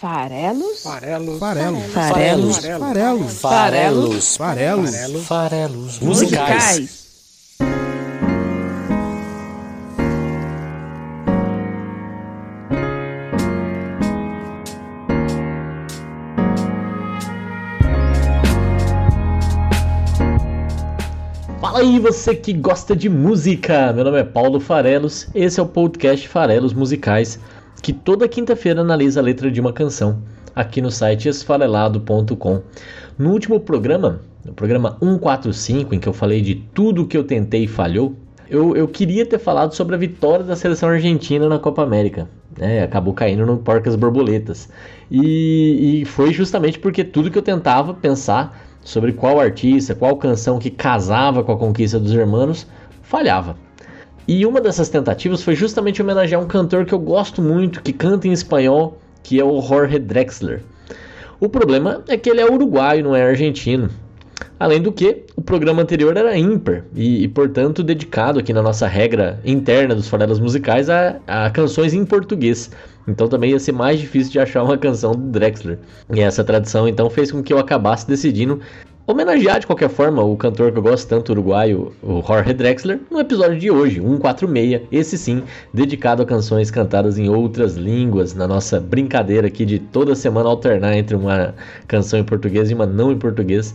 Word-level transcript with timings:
Farelos? 0.00 0.84
Farelos. 0.84 1.38
Farelos. 1.40 1.82
Farelos. 1.92 2.56
Farelos. 2.58 3.40
Farelos. 3.40 4.36
Farelos. 4.36 5.26
Farelos. 5.26 5.98
Musicais. 5.98 7.08
Fala 21.60 21.80
aí, 21.80 21.98
você 21.98 22.36
que 22.36 22.52
gosta 22.52 22.94
de 22.94 23.08
música! 23.08 23.92
Meu 23.92 24.04
nome 24.04 24.20
é 24.20 24.24
Paulo 24.24 24.60
Farelos, 24.60 25.26
esse 25.34 25.58
é 25.58 25.62
o 25.62 25.66
podcast 25.66 26.28
Farelos 26.28 26.72
Musicais, 26.72 27.38
que 27.82 27.92
toda 27.92 28.28
quinta-feira 28.28 28.80
analisa 28.80 29.20
a 29.20 29.22
letra 29.22 29.50
de 29.50 29.60
uma 29.60 29.72
canção 29.72 30.22
aqui 30.54 30.82
no 30.82 30.90
site 30.90 31.28
esfarelado.com. 31.28 32.62
No 33.16 33.30
último 33.30 33.60
programa, 33.60 34.20
no 34.44 34.52
programa 34.52 34.96
145, 35.00 35.94
em 35.94 36.00
que 36.00 36.08
eu 36.08 36.12
falei 36.12 36.40
de 36.40 36.56
tudo 36.56 37.06
que 37.06 37.16
eu 37.16 37.24
tentei 37.24 37.64
e 37.64 37.68
falhou, 37.68 38.14
eu, 38.50 38.74
eu 38.74 38.88
queria 38.88 39.26
ter 39.26 39.38
falado 39.38 39.74
sobre 39.74 39.94
a 39.94 39.98
vitória 39.98 40.44
da 40.44 40.56
seleção 40.56 40.88
argentina 40.88 41.48
na 41.48 41.58
Copa 41.58 41.82
América. 41.82 42.28
né? 42.56 42.82
acabou 42.82 43.12
caindo 43.12 43.44
no 43.44 43.58
Porcas 43.58 43.94
Borboletas. 43.94 44.68
E, 45.10 46.00
e 46.00 46.04
foi 46.06 46.32
justamente 46.32 46.78
porque 46.78 47.04
tudo 47.04 47.30
que 47.30 47.38
eu 47.38 47.42
tentava 47.42 47.92
pensar 47.94 48.58
sobre 48.82 49.12
qual 49.12 49.38
artista, 49.38 49.94
qual 49.94 50.16
canção 50.16 50.58
que 50.58 50.70
casava 50.70 51.44
com 51.44 51.52
a 51.52 51.58
conquista 51.58 52.00
dos 52.00 52.14
hermanos, 52.14 52.66
falhava. 53.02 53.67
E 54.28 54.44
uma 54.44 54.60
dessas 54.60 54.90
tentativas 54.90 55.42
foi 55.42 55.54
justamente 55.54 56.02
homenagear 56.02 56.38
um 56.38 56.46
cantor 56.46 56.84
que 56.84 56.92
eu 56.92 56.98
gosto 56.98 57.40
muito, 57.40 57.82
que 57.82 57.94
canta 57.94 58.28
em 58.28 58.32
espanhol, 58.32 58.98
que 59.22 59.40
é 59.40 59.44
o 59.44 59.58
Jorge 59.62 59.98
Drexler. 59.98 60.62
O 61.40 61.48
problema 61.48 62.04
é 62.06 62.14
que 62.18 62.28
ele 62.28 62.42
é 62.42 62.44
uruguaio, 62.44 63.02
não 63.02 63.16
é 63.16 63.22
argentino. 63.22 63.88
Além 64.60 64.82
do 64.82 64.92
que, 64.92 65.24
o 65.34 65.40
programa 65.40 65.80
anterior 65.80 66.14
era 66.14 66.36
ímpar 66.36 66.84
e, 66.94 67.24
e, 67.24 67.28
portanto, 67.28 67.82
dedicado 67.82 68.38
aqui 68.38 68.52
na 68.52 68.60
nossa 68.60 68.86
regra 68.86 69.40
interna 69.46 69.94
dos 69.94 70.08
farelas 70.08 70.38
musicais 70.38 70.90
a, 70.90 71.16
a, 71.26 71.48
canções 71.48 71.94
em 71.94 72.04
português. 72.04 72.70
Então 73.06 73.28
também 73.28 73.52
ia 73.52 73.58
ser 73.58 73.72
mais 73.72 73.98
difícil 73.98 74.32
de 74.32 74.40
achar 74.40 74.62
uma 74.62 74.76
canção 74.76 75.12
do 75.12 75.30
Drexler. 75.30 75.78
E 76.12 76.20
essa 76.20 76.44
tradição 76.44 76.86
então 76.86 77.08
fez 77.08 77.32
com 77.32 77.42
que 77.42 77.50
eu 77.50 77.58
acabasse 77.58 78.06
decidindo 78.06 78.60
homenagear 79.10 79.58
de 79.58 79.66
qualquer 79.66 79.88
forma 79.88 80.22
o 80.22 80.36
cantor 80.36 80.70
que 80.70 80.76
eu 80.76 80.82
gosto 80.82 81.08
tanto, 81.08 81.32
uruguaio, 81.32 81.94
o 82.02 82.22
Jorge 82.22 82.52
Drexler, 82.52 83.00
no 83.10 83.18
episódio 83.18 83.58
de 83.58 83.70
hoje, 83.70 84.02
146, 84.02 84.82
esse 84.92 85.16
sim, 85.16 85.42
dedicado 85.72 86.22
a 86.22 86.26
canções 86.26 86.70
cantadas 86.70 87.16
em 87.16 87.30
outras 87.30 87.74
línguas, 87.74 88.34
na 88.34 88.46
nossa 88.46 88.78
brincadeira 88.78 89.46
aqui 89.46 89.64
de 89.64 89.78
toda 89.78 90.14
semana 90.14 90.50
alternar 90.50 90.94
entre 90.94 91.16
uma 91.16 91.54
canção 91.86 92.18
em 92.18 92.24
português 92.24 92.70
e 92.70 92.74
uma 92.74 92.84
não 92.84 93.10
em 93.10 93.16
português. 93.16 93.74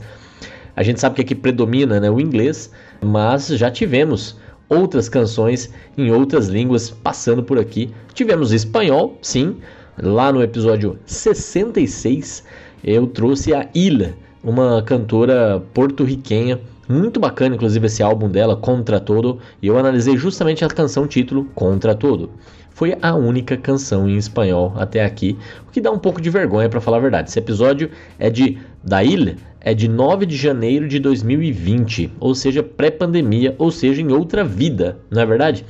A 0.76 0.84
gente 0.84 1.00
sabe 1.00 1.16
que 1.16 1.22
aqui 1.24 1.34
predomina 1.34 2.00
né, 2.00 2.12
o 2.12 2.20
inglês, 2.20 2.72
mas 3.02 3.48
já 3.48 3.72
tivemos 3.72 4.38
outras 4.70 5.10
canções 5.10 5.74
em 5.98 6.12
outras 6.12 6.48
línguas 6.48 6.92
passando 6.92 7.42
por 7.42 7.58
aqui. 7.58 7.90
Tivemos 8.14 8.52
espanhol, 8.52 9.18
sim. 9.20 9.58
Lá 10.00 10.32
no 10.32 10.44
episódio 10.44 11.00
66 11.08 12.44
eu 12.84 13.08
trouxe 13.08 13.54
a 13.54 13.68
Ilha, 13.74 14.16
uma 14.44 14.82
cantora 14.82 15.62
porto-riquenha. 15.74 16.60
Muito 16.88 17.20
bacana, 17.20 17.56
inclusive, 17.56 17.86
esse 17.86 18.04
álbum 18.04 18.30
dela, 18.30 18.58
Contra 18.58 19.00
Todo. 19.00 19.40
E 19.62 19.68
eu 19.68 19.78
analisei 19.78 20.18
justamente 20.18 20.66
a 20.66 20.68
canção 20.68 21.08
título 21.08 21.46
Contra 21.56 21.96
Todo 21.96 22.30
foi 22.74 22.98
a 23.02 23.16
única 23.16 23.56
canção 23.56 24.10
em 24.10 24.18
espanhol 24.18 24.74
até 24.76 25.06
aqui, 25.06 25.38
o 25.68 25.72
que 25.72 25.80
dá 25.80 25.92
um 25.92 26.00
pouco 26.00 26.20
de 26.20 26.30
vergonha 26.30 26.68
para 26.68 26.82
falar 26.82 26.98
a 26.98 27.02
verdade. 27.02 27.30
Esse 27.30 27.40
episódio 27.40 27.90
é 28.18 28.30
de 28.30 28.58
da 28.84 29.04
Ilha, 29.04 29.38
é 29.62 29.74
de 29.74 29.88
9 29.88 30.26
de 30.26 30.36
janeiro 30.36 30.88
de 30.88 31.00
2020, 31.00 32.12
ou 32.20 32.36
seja, 32.36 32.62
pré-pandemia, 32.62 33.56
ou 33.58 33.72
seja, 33.72 34.02
em 34.02 34.12
outra 34.12 34.44
vida, 34.44 34.98
não 35.10 35.22
é 35.22 35.26
verdade? 35.26 35.66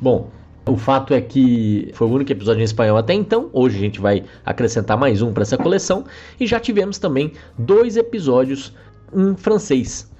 Bom, 0.00 0.30
o 0.68 0.76
fato 0.76 1.14
é 1.14 1.20
que 1.20 1.90
foi 1.94 2.06
o 2.06 2.10
único 2.10 2.30
episódio 2.30 2.60
em 2.60 2.64
espanhol 2.64 2.96
até 2.96 3.14
então. 3.14 3.48
Hoje 3.52 3.76
a 3.76 3.80
gente 3.80 4.00
vai 4.00 4.24
acrescentar 4.44 4.96
mais 4.96 5.22
um 5.22 5.32
para 5.32 5.42
essa 5.42 5.56
coleção 5.56 6.04
e 6.38 6.46
já 6.46 6.60
tivemos 6.60 6.98
também 6.98 7.32
dois 7.58 7.96
episódios 7.96 8.74
em 9.14 9.34
francês. 9.34 10.10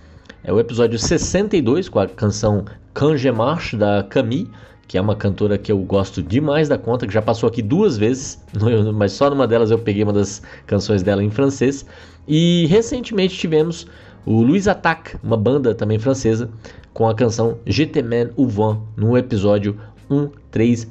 É 0.42 0.52
o 0.52 0.58
episódio 0.58 0.98
62 0.98 1.88
com 1.88 1.98
a 1.98 2.06
canção 2.06 2.64
Canje 2.94 3.30
Marche 3.30 3.76
da 3.76 4.02
Camille 4.02 4.50
que 4.88 4.96
é 4.96 5.00
uma 5.02 5.14
cantora 5.14 5.58
que 5.58 5.70
eu 5.70 5.78
gosto 5.80 6.22
demais 6.22 6.66
da 6.66 6.78
conta, 6.78 7.06
que 7.06 7.12
já 7.12 7.20
passou 7.20 7.46
aqui 7.46 7.60
duas 7.60 7.98
vezes, 7.98 8.42
mas 8.94 9.12
só 9.12 9.28
numa 9.28 9.46
delas 9.46 9.70
eu 9.70 9.78
peguei 9.78 10.02
uma 10.02 10.14
das 10.14 10.40
canções 10.66 11.02
dela 11.02 11.22
em 11.22 11.30
francês. 11.30 11.84
E 12.26 12.64
recentemente 12.70 13.36
tivemos 13.36 13.86
o 14.24 14.40
Louis 14.40 14.66
Attaque, 14.66 15.16
uma 15.22 15.36
banda 15.36 15.74
também 15.74 15.98
francesa, 15.98 16.48
com 16.94 17.06
a 17.06 17.14
canção 17.14 17.58
Je 17.66 17.84
t'aime 17.84 18.30
ou 18.34 18.48
vent, 18.48 18.78
no 18.96 19.16
episódio 19.16 19.78
136. 20.08 20.88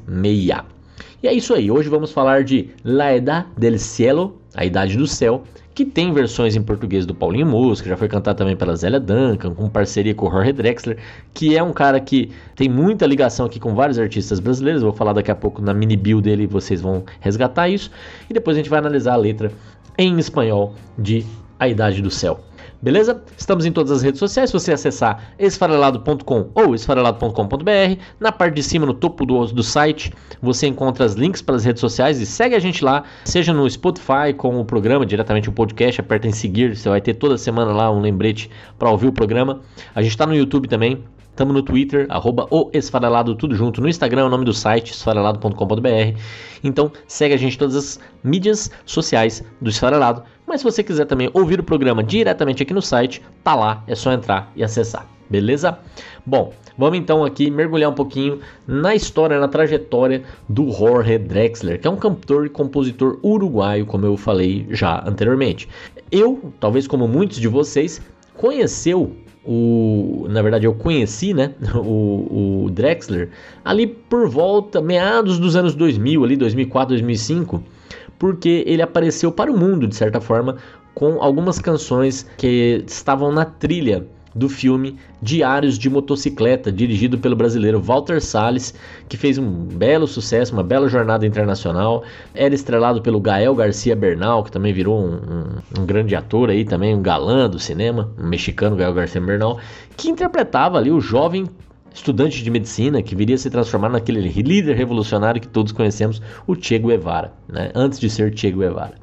E 1.24 1.28
é 1.28 1.34
isso 1.34 1.54
aí, 1.54 1.72
hoje 1.72 1.90
vamos 1.90 2.12
falar 2.12 2.44
de 2.44 2.70
La 2.84 3.16
Edad 3.16 3.46
del 3.58 3.78
Cielo, 3.80 4.40
a 4.56 4.64
Idade 4.64 4.96
do 4.98 5.08
Céu, 5.08 5.44
que 5.78 5.86
tem 5.86 6.12
versões 6.12 6.56
em 6.56 6.62
português 6.64 7.06
do 7.06 7.14
Paulinho 7.14 7.46
Mosca, 7.46 7.88
já 7.88 7.96
foi 7.96 8.08
cantado 8.08 8.40
também 8.40 8.56
pela 8.56 8.76
Zélia 8.76 9.00
Duncan, 9.00 9.54
com 9.54 9.70
parceria 9.70 10.16
com 10.16 10.28
o 10.28 10.32
Jorge 10.32 10.52
Drexler, 10.52 10.98
que 11.36 11.56
é 11.56 11.62
um 11.62 11.72
cara 11.72 12.00
que 12.00 12.32
tem 12.56 12.68
muita 12.68 13.06
ligação 13.06 13.46
aqui 13.46 13.60
com 13.60 13.76
vários 13.76 14.00
artistas 14.00 14.40
brasileiros. 14.40 14.82
Vou 14.82 14.92
falar 14.92 15.14
daqui 15.14 15.30
a 15.30 15.36
pouco 15.36 15.62
na 15.62 15.76
mini 15.76 15.96
bio 15.96 16.20
dele, 16.20 16.48
vocês 16.48 16.82
vão 16.82 17.04
resgatar 17.20 17.70
isso. 17.70 17.92
E 18.28 18.34
depois 18.34 18.58
a 18.58 18.60
gente 18.60 18.72
vai 18.72 18.80
analisar 18.80 19.14
a 19.14 19.18
letra 19.18 19.52
em 20.00 20.18
espanhol 20.18 20.74
de 20.98 21.24
A 21.60 21.68
Idade 21.68 22.02
do 22.02 22.10
Céu. 22.10 22.47
Beleza? 22.82 23.24
Estamos 23.36 23.66
em 23.66 23.72
todas 23.72 23.92
as 23.92 24.04
redes 24.04 24.20
sociais. 24.20 24.50
Se 24.50 24.54
você 24.54 24.72
acessar 24.72 25.34
esfarelado.com 25.40 26.50
ou 26.54 26.76
esfarelado.com.br, 26.76 28.02
na 28.20 28.32
parte 28.32 28.56
de 28.56 28.64
cima, 28.64 28.86
no 28.86 28.94
topo 28.94 29.26
do, 29.26 29.46
do 29.48 29.64
site, 29.64 30.14
você 30.42 30.68
encontra 30.68 31.06
os 31.06 31.14
links 31.14 31.42
para 31.42 31.56
as 31.56 31.66
redes 31.66 31.82
sociais 31.82 32.20
e 32.20 32.26
segue 32.26 32.56
a 32.56 32.60
gente 32.60 32.86
lá, 32.86 33.04
seja 33.26 33.52
no 33.52 33.68
Spotify 33.70 34.34
com 34.36 34.60
o 34.60 34.66
programa, 34.66 35.06
diretamente 35.06 35.50
o 35.50 35.52
podcast, 35.52 36.02
aperta 36.02 36.28
em 36.28 36.32
seguir, 36.32 36.76
você 36.76 36.88
vai 36.88 37.02
ter 37.02 37.16
toda 37.16 37.38
semana 37.38 37.72
lá 37.72 37.92
um 37.92 38.00
lembrete 38.00 38.50
para 38.78 38.92
ouvir 38.92 39.08
o 39.08 39.12
programa. 39.12 39.62
A 39.96 40.02
gente 40.02 40.12
está 40.12 40.28
no 40.28 40.36
YouTube 40.36 40.68
também, 40.68 41.04
Estamos 41.38 41.54
no 41.54 41.62
Twitter, 41.62 42.08
arroba 42.10 42.48
o 42.50 42.72
Esfarelado, 42.74 43.36
tudo 43.36 43.56
junto. 43.56 43.80
No 43.80 43.88
Instagram, 43.88 44.26
o 44.26 44.30
nome 44.30 44.44
do 44.44 44.52
site, 44.52 44.90
esfarelado.com.br. 44.90 46.20
Então, 46.64 46.92
segue 47.08 47.36
a 47.36 47.38
gente 47.38 47.54
em 47.54 47.60
todas 47.60 47.76
as 47.76 48.00
mídias 48.24 48.72
sociais 48.88 49.44
do 49.62 49.70
Esfarelado. 49.70 50.24
Mas 50.48 50.62
se 50.62 50.64
você 50.64 50.82
quiser 50.82 51.06
também 51.06 51.30
ouvir 51.34 51.60
o 51.60 51.64
programa 51.64 52.02
diretamente 52.02 52.64
aqui 52.64 52.74
no 52.74 52.82
site, 52.82 53.22
tá 53.44 53.54
lá, 53.54 53.84
é 53.86 53.94
só 53.94 54.14
entrar 54.14 54.50
e 54.56 54.64
acessar. 54.64 55.06
Beleza? 55.30 55.78
Bom, 56.26 56.54
vamos 56.78 56.98
então 56.98 57.26
aqui 57.26 57.52
mergulhar 57.52 57.92
um 57.92 57.94
pouquinho 57.94 58.40
na 58.66 58.96
história, 58.96 59.42
na 59.42 59.50
trajetória 59.50 60.24
do 60.48 60.72
Jorge 60.72 61.18
Drexler, 61.18 61.82
que 61.82 61.86
é 61.86 61.92
um 61.92 61.98
cantor 61.98 62.46
e 62.46 62.50
compositor 62.50 63.20
uruguaio, 63.22 63.86
como 63.86 64.06
eu 64.06 64.16
falei 64.16 64.66
já 64.70 65.04
anteriormente. 65.06 65.68
Eu, 66.10 66.54
talvez 66.62 66.88
como 66.88 67.10
muitos 67.10 67.40
de 67.40 67.50
vocês, 67.50 68.02
conheceu 68.34 69.14
o, 69.44 70.28
na 70.30 70.42
verdade 70.42 70.66
eu 70.66 70.74
conheci, 70.74 71.34
né, 71.34 71.54
o, 71.76 72.66
o, 72.66 72.70
Drexler 72.70 73.30
ali 73.64 73.88
por 73.88 74.30
volta 74.30 74.82
meados 74.82 75.40
dos 75.40 75.56
anos 75.56 75.74
2000, 75.74 76.24
ali 76.24 76.36
2004, 76.36 76.90
2005, 76.90 77.64
porque 78.18 78.64
ele 78.66 78.82
apareceu 78.82 79.32
para 79.32 79.52
o 79.52 79.58
mundo 79.58 79.88
de 79.88 79.96
certa 79.96 80.20
forma 80.20 80.58
com 80.94 81.22
algumas 81.22 81.60
canções 81.60 82.28
que 82.38 82.84
estavam 82.88 83.32
na 83.32 83.46
trilha 83.46 84.06
do 84.38 84.48
filme 84.48 84.98
Diários 85.22 85.78
de 85.80 85.90
Motocicleta, 85.90 86.72
dirigido 86.72 87.18
pelo 87.18 87.36
brasileiro 87.36 87.82
Walter 87.82 88.22
Salles, 88.22 88.74
que 89.10 89.18
fez 89.18 89.38
um 89.38 89.50
belo 89.66 90.08
sucesso, 90.08 90.54
uma 90.54 90.64
bela 90.64 90.88
jornada 90.88 91.26
internacional. 91.26 92.04
Era 92.36 92.54
estrelado 92.54 93.02
pelo 93.02 93.20
Gael 93.20 93.56
Garcia 93.56 93.96
Bernal, 93.96 94.44
que 94.44 94.52
também 94.52 94.72
virou 94.74 95.00
um, 95.00 95.16
um, 95.16 95.82
um 95.82 95.86
grande 95.86 96.16
ator 96.16 96.50
aí, 96.50 96.64
também 96.64 96.96
um 96.96 97.02
galã 97.02 97.50
do 97.50 97.58
cinema, 97.58 98.12
um 98.18 98.28
mexicano 98.28 98.76
Gael 98.76 98.94
Garcia 98.94 99.20
Bernal, 99.20 99.60
que 99.96 100.10
interpretava 100.10 100.78
ali 100.78 100.92
o 100.92 101.02
jovem 101.02 101.48
estudante 101.98 102.44
de 102.44 102.50
medicina 102.50 103.02
que 103.02 103.16
viria 103.16 103.36
a 103.36 103.38
se 103.38 103.50
transformar 103.50 103.90
naquele 103.90 104.22
líder 104.22 104.76
revolucionário 104.76 105.42
que 105.42 105.48
todos 105.48 105.72
conhecemos, 105.72 106.22
o 106.46 106.56
Che 106.56 106.78
Guevara, 106.78 107.34
né? 107.50 107.72
antes 107.76 108.00
de 108.00 108.10
ser 108.10 108.32
Che 108.38 108.52
Guevara. 108.52 108.94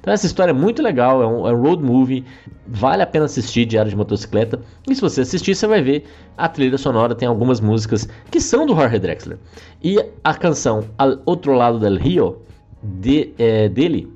Então 0.00 0.12
essa 0.12 0.26
história 0.26 0.52
é 0.52 0.54
muito 0.54 0.82
legal, 0.82 1.22
é 1.22 1.26
um, 1.26 1.46
é 1.48 1.52
um 1.52 1.60
road 1.60 1.82
movie, 1.82 2.24
vale 2.66 3.02
a 3.02 3.06
pena 3.06 3.24
assistir 3.24 3.66
Diário 3.66 3.90
de 3.90 3.96
Motocicleta. 3.96 4.60
E 4.88 4.94
se 4.94 5.00
você 5.00 5.22
assistir, 5.22 5.54
você 5.54 5.66
vai 5.66 5.82
ver 5.82 6.04
a 6.36 6.48
trilha 6.48 6.78
sonora, 6.78 7.14
tem 7.14 7.26
algumas 7.26 7.60
músicas 7.60 8.08
que 8.30 8.40
são 8.40 8.64
do 8.64 8.74
Jorge 8.74 8.98
Drexler. 8.98 9.38
E 9.82 9.98
a 10.22 10.34
canção 10.34 10.84
Al 10.96 11.18
Outro 11.26 11.52
Lado 11.52 11.80
del 11.80 11.96
Rio, 11.96 12.38
de, 12.82 13.32
é, 13.38 13.68
dele, 13.68 14.08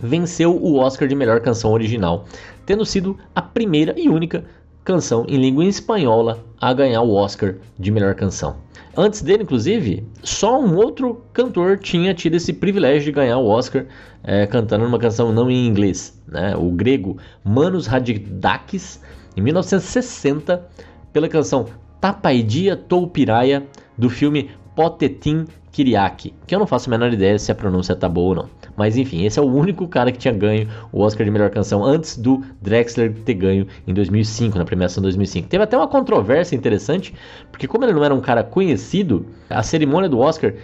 venceu 0.00 0.56
o 0.56 0.76
Oscar 0.78 1.06
de 1.06 1.14
melhor 1.14 1.40
canção 1.40 1.72
original, 1.72 2.24
tendo 2.66 2.84
sido 2.84 3.16
a 3.34 3.40
primeira 3.40 3.94
e 3.96 4.08
única 4.08 4.44
canção 4.88 5.26
em 5.28 5.36
língua 5.36 5.66
espanhola 5.66 6.42
a 6.58 6.72
ganhar 6.72 7.02
o 7.02 7.12
Oscar 7.12 7.56
de 7.78 7.90
melhor 7.90 8.14
canção. 8.14 8.56
Antes 8.96 9.20
dele, 9.20 9.42
inclusive, 9.42 10.02
só 10.22 10.58
um 10.58 10.76
outro 10.76 11.22
cantor 11.34 11.76
tinha 11.76 12.14
tido 12.14 12.36
esse 12.36 12.54
privilégio 12.54 13.04
de 13.04 13.12
ganhar 13.12 13.36
o 13.36 13.46
Oscar 13.46 13.84
é, 14.24 14.46
cantando 14.46 14.86
uma 14.86 14.98
canção 14.98 15.30
não 15.30 15.50
em 15.50 15.66
inglês, 15.66 16.18
né? 16.26 16.56
o 16.56 16.70
grego 16.70 17.18
Manos 17.44 17.86
Hadidakis, 17.86 19.02
em 19.36 19.42
1960, 19.42 20.66
pela 21.12 21.28
canção 21.28 21.66
Tapaidia 22.00 22.74
Toupiraia, 22.74 23.66
do 23.96 24.08
filme 24.08 24.50
Potetin 24.74 25.44
Kyriaki, 25.72 26.34
que 26.46 26.54
eu 26.54 26.58
não 26.58 26.66
faço 26.66 26.88
a 26.88 26.90
menor 26.90 27.12
ideia 27.12 27.38
se 27.38 27.52
a 27.52 27.54
pronúncia 27.54 27.94
tá 27.94 28.08
boa 28.08 28.28
ou 28.28 28.34
não. 28.34 28.48
Mas 28.76 28.96
enfim, 28.96 29.24
esse 29.24 29.38
é 29.38 29.42
o 29.42 29.46
único 29.46 29.86
cara 29.88 30.12
que 30.12 30.18
tinha 30.18 30.32
ganho 30.32 30.68
o 30.92 31.00
Oscar 31.00 31.24
de 31.24 31.30
melhor 31.30 31.50
canção 31.50 31.84
antes 31.84 32.16
do 32.16 32.42
Drexler 32.62 33.12
ter 33.24 33.34
ganho 33.34 33.66
em 33.86 33.94
2005, 33.94 34.56
na 34.58 34.64
premiação 34.64 35.02
2005. 35.02 35.48
Teve 35.48 35.64
até 35.64 35.76
uma 35.76 35.88
controvérsia 35.88 36.56
interessante, 36.56 37.14
porque 37.50 37.66
como 37.66 37.84
ele 37.84 37.92
não 37.92 38.04
era 38.04 38.14
um 38.14 38.20
cara 38.20 38.42
conhecido, 38.42 39.26
a 39.50 39.62
cerimônia 39.62 40.08
do 40.08 40.18
Oscar 40.18 40.54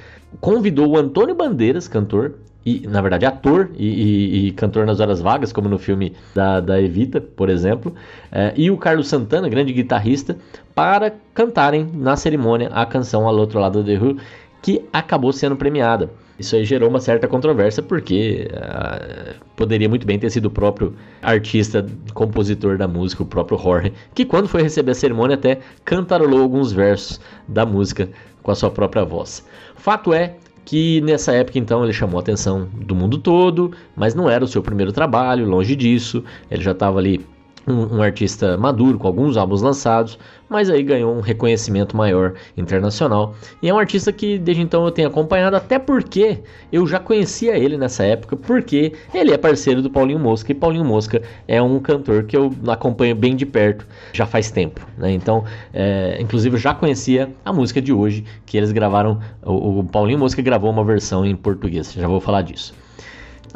convidou 0.41 0.89
o 0.89 0.97
Antônio 0.97 1.35
Bandeiras, 1.35 1.89
cantor, 1.89 2.35
e 2.67 2.87
na 2.87 3.03
verdade 3.03 3.27
ator 3.27 3.71
e, 3.77 3.87
e, 3.87 4.47
e, 4.47 4.53
cantor 4.53 4.87
nas 4.87 4.99
horas 4.99 5.21
vagas, 5.21 5.53
como 5.53 5.69
no 5.69 5.79
filme 5.79 6.15
da, 6.35 6.61
da 6.61 6.81
Evita, 6.81 7.21
por 7.21 7.51
exemplo, 7.51 7.95
é, 8.33 8.55
e 8.57 8.71
o 8.71 8.79
Carlos 8.79 9.09
Santana, 9.09 9.49
grande 9.49 9.73
guitarrista, 9.73 10.37
para 10.75 11.13
cantarem 11.35 11.89
na 11.93 12.17
cerimônia 12.17 12.69
a 12.73 12.87
canção 12.87 13.29
Ao 13.29 13.37
Outro 13.37 13.61
Lado 13.61 13.83
do 13.83 13.91
Rio, 13.91 14.17
que 14.65 14.83
acabou 14.91 15.31
sendo 15.31 15.55
premiada. 15.57 16.11
Isso 16.39 16.57
aí 16.57 16.65
gerou 16.65 16.89
uma 16.89 16.99
certa 16.99 17.29
controvérsia, 17.29 17.83
porque 17.83 18.49
uh, 18.51 19.35
poderia 19.55 19.91
muito 19.91 20.07
bem 20.07 20.19
ter 20.19 20.31
sido 20.31 20.47
o 20.47 20.51
próprio 20.51 20.95
artista, 21.21 21.85
compositor 22.15 22.79
da 22.79 22.89
música, 22.89 23.23
o 23.23 23.27
próprio 23.27 23.59
Jorge, 23.59 23.93
que 24.15 24.25
quando 24.25 24.49
foi 24.49 24.63
receber 24.63 24.93
a 24.93 24.95
cerimônia 24.95 25.35
até 25.35 25.59
cantarolou 25.85 26.41
alguns 26.41 26.73
versos 26.73 27.21
da 27.47 27.67
música 27.67 28.09
com 28.43 28.51
a 28.51 28.55
sua 28.55 28.71
própria 28.71 29.05
voz. 29.05 29.47
Fato 29.77 30.15
é 30.15 30.35
que 30.65 31.03
nessa 31.03 31.33
época 31.35 31.59
então 31.59 31.85
ele 31.85 31.93
chamou 31.93 32.17
a 32.17 32.23
atenção 32.23 32.67
do 32.73 32.95
mundo 32.95 33.19
todo, 33.19 33.71
mas 33.95 34.15
não 34.15 34.31
era 34.31 34.43
o 34.43 34.49
seu 34.49 34.63
primeiro 34.63 34.93
trabalho, 34.93 35.47
longe 35.47 35.77
disso. 35.77 36.25
Ele 36.51 36.63
já 36.63 36.73
estava 36.73 36.99
ali 36.99 37.21
um, 37.67 37.97
um, 37.97 38.03
artista 38.03 38.57
maduro, 38.57 38.99
com 38.99 39.07
alguns 39.07 39.37
álbuns 39.37 39.63
lançados, 39.63 40.19
mas 40.49 40.69
aí 40.71 40.83
ganhou 40.83 41.15
um 41.15 41.21
reconhecimento 41.21 41.97
maior 41.97 42.35
internacional. 42.57 43.35
E 43.63 43.69
é 43.69 43.75
um 43.75 43.79
artista 43.79 44.13
que 44.13 44.39
desde 44.39 44.63
então 44.63 44.85
eu 44.85 44.91
tenho 44.91 45.09
acompanhado, 45.09 45.57
até 45.57 45.79
porque 45.79 46.39
eu 46.73 46.87
já 46.87 46.99
conhecia 46.99 47.57
ele 47.57 47.77
nessa 47.77 48.05
época, 48.05 48.37
porque 48.37 48.93
ele 49.13 49.33
é 49.33 49.39
parceiro 49.39 49.83
do 49.83 49.91
Paulinho 49.91 50.19
Mosca, 50.19 50.53
e 50.53 50.55
Paulinho 50.55 50.85
Mosca 50.85 51.23
é 51.49 51.61
um 51.61 51.79
cantor 51.79 52.25
que 52.25 52.37
eu 52.37 52.53
acompanho 52.69 53.15
bem 53.15 53.35
de 53.35 53.47
perto 53.47 53.87
já 54.13 54.27
faz 54.27 54.51
tempo. 54.51 54.81
Né? 54.97 55.13
Então, 55.13 55.45
é, 55.73 56.19
inclusive 56.21 56.57
eu 56.57 56.61
já 56.61 56.75
conhecia 56.75 57.31
a 57.45 57.53
música 57.53 57.81
de 57.81 57.93
hoje, 57.93 58.25
que 58.47 58.57
eles 58.57 58.73
gravaram, 58.73 59.19
o, 59.43 59.81
o 59.81 59.85
Paulinho 59.85 60.19
Mosca 60.19 60.43
gravou 60.43 60.71
uma 60.71 60.85
versão 60.85 61.25
em 61.25 61.35
português, 61.35 61.93
já 61.93 62.07
vou 62.07 62.21
falar 62.21 62.43
disso. 62.43 62.75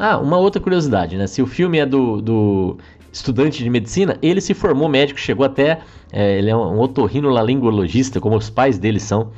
Ah, 0.01 0.17
uma 0.17 0.37
outra 0.37 0.61
curiosidade, 0.61 1.17
né? 1.17 1.27
Se 1.27 1.41
o 1.41 1.45
filme 1.45 1.77
é 1.77 1.85
do, 1.85 2.21
do 2.21 2.77
estudante 3.11 3.63
de 3.63 3.69
medicina, 3.69 4.17
ele 4.21 4.41
se 4.41 4.53
formou 4.53 4.87
médico, 4.87 5.19
chegou 5.19 5.45
até. 5.45 5.79
É, 6.11 6.39
ele 6.39 6.49
é 6.49 6.55
um 6.55 6.79
otorrinolaringologista, 6.79 8.19
como 8.19 8.35
os 8.35 8.49
pais 8.49 8.77
dele 8.77 8.99
são. 8.99 9.31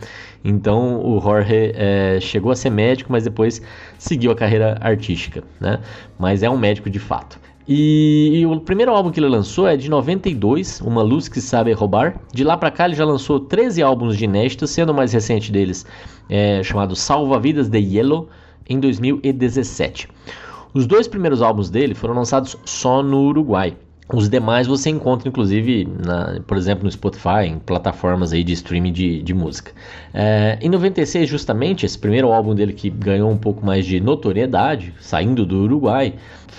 Então 0.44 1.06
o 1.06 1.20
Jorge 1.20 1.72
é, 1.76 2.18
chegou 2.20 2.52
a 2.52 2.56
ser 2.56 2.70
médico, 2.70 3.12
mas 3.12 3.24
depois 3.24 3.62
seguiu 3.98 4.32
a 4.32 4.36
carreira 4.36 4.78
artística, 4.82 5.44
né? 5.60 5.80
Mas 6.18 6.44
é 6.44 6.50
um 6.50 6.58
médico 6.58 6.90
de 6.90 7.00
fato. 7.00 7.40
E, 7.68 8.40
e, 8.40 8.46
o 8.46 8.60
primeiro 8.60 8.92
álbum 8.92 9.12
que 9.12 9.20
ele 9.20 9.30
lançou 9.30 9.68
é 9.68 9.78
de 9.78 9.90
92, 9.90 10.82
Uma 10.82 11.04
Luz 11.04 11.30
que 11.30 11.40
Sabe 11.40 11.72
Roubar. 11.74 12.20
De 12.34 12.44
lá 12.44 12.58
para 12.58 12.72
cá 12.72 12.86
ele 12.86 12.96
já 12.96 13.06
lançou 13.06 13.40
13 13.40 13.84
álbuns 13.84 14.18
de 14.18 14.26
inéditos, 14.26 14.72
sendo 14.72 14.92
o 14.92 14.96
mais 14.96 15.14
recente 15.14 15.52
deles 15.52 15.86
é, 16.30 16.64
chamado 16.64 16.96
Salva 16.96 17.40
Vidas 17.40 17.70
de 17.70 17.78
Yellow, 17.78 18.30
em 18.68 18.80
2017. 18.80 20.08
Os 20.74 20.88
dois 20.88 21.08
primeiros 21.08 21.42
álbuns 21.42 21.70
dele 21.70 21.94
foram 21.94 22.14
lançados 22.14 22.58
só 22.66 23.04
no 23.04 23.22
Uruguai. 23.24 23.76
Os 24.14 24.28
demais 24.28 24.68
você 24.68 24.90
encontra, 24.90 25.30
inclusive, 25.30 25.88
na, 26.06 26.42
por 26.46 26.58
exemplo, 26.58 26.84
no 26.84 26.92
Spotify, 26.92 27.46
em 27.46 27.60
plataformas 27.60 28.34
aí 28.34 28.44
de 28.44 28.52
streaming 28.54 28.92
de, 28.92 29.22
de 29.22 29.34
música. 29.34 29.72
É, 30.14 30.58
em 30.62 30.70
96, 30.70 31.30
justamente, 31.30 31.86
esse 31.86 31.98
primeiro 31.98 32.32
álbum 32.32 32.54
dele 32.54 32.74
que 32.74 32.90
ganhou 32.90 33.32
um 33.32 33.38
pouco 33.38 33.66
mais 33.66 33.86
de 33.86 34.02
notoriedade, 34.02 34.94
saindo 35.00 35.46
do 35.46 35.64
Uruguai, 35.64 36.16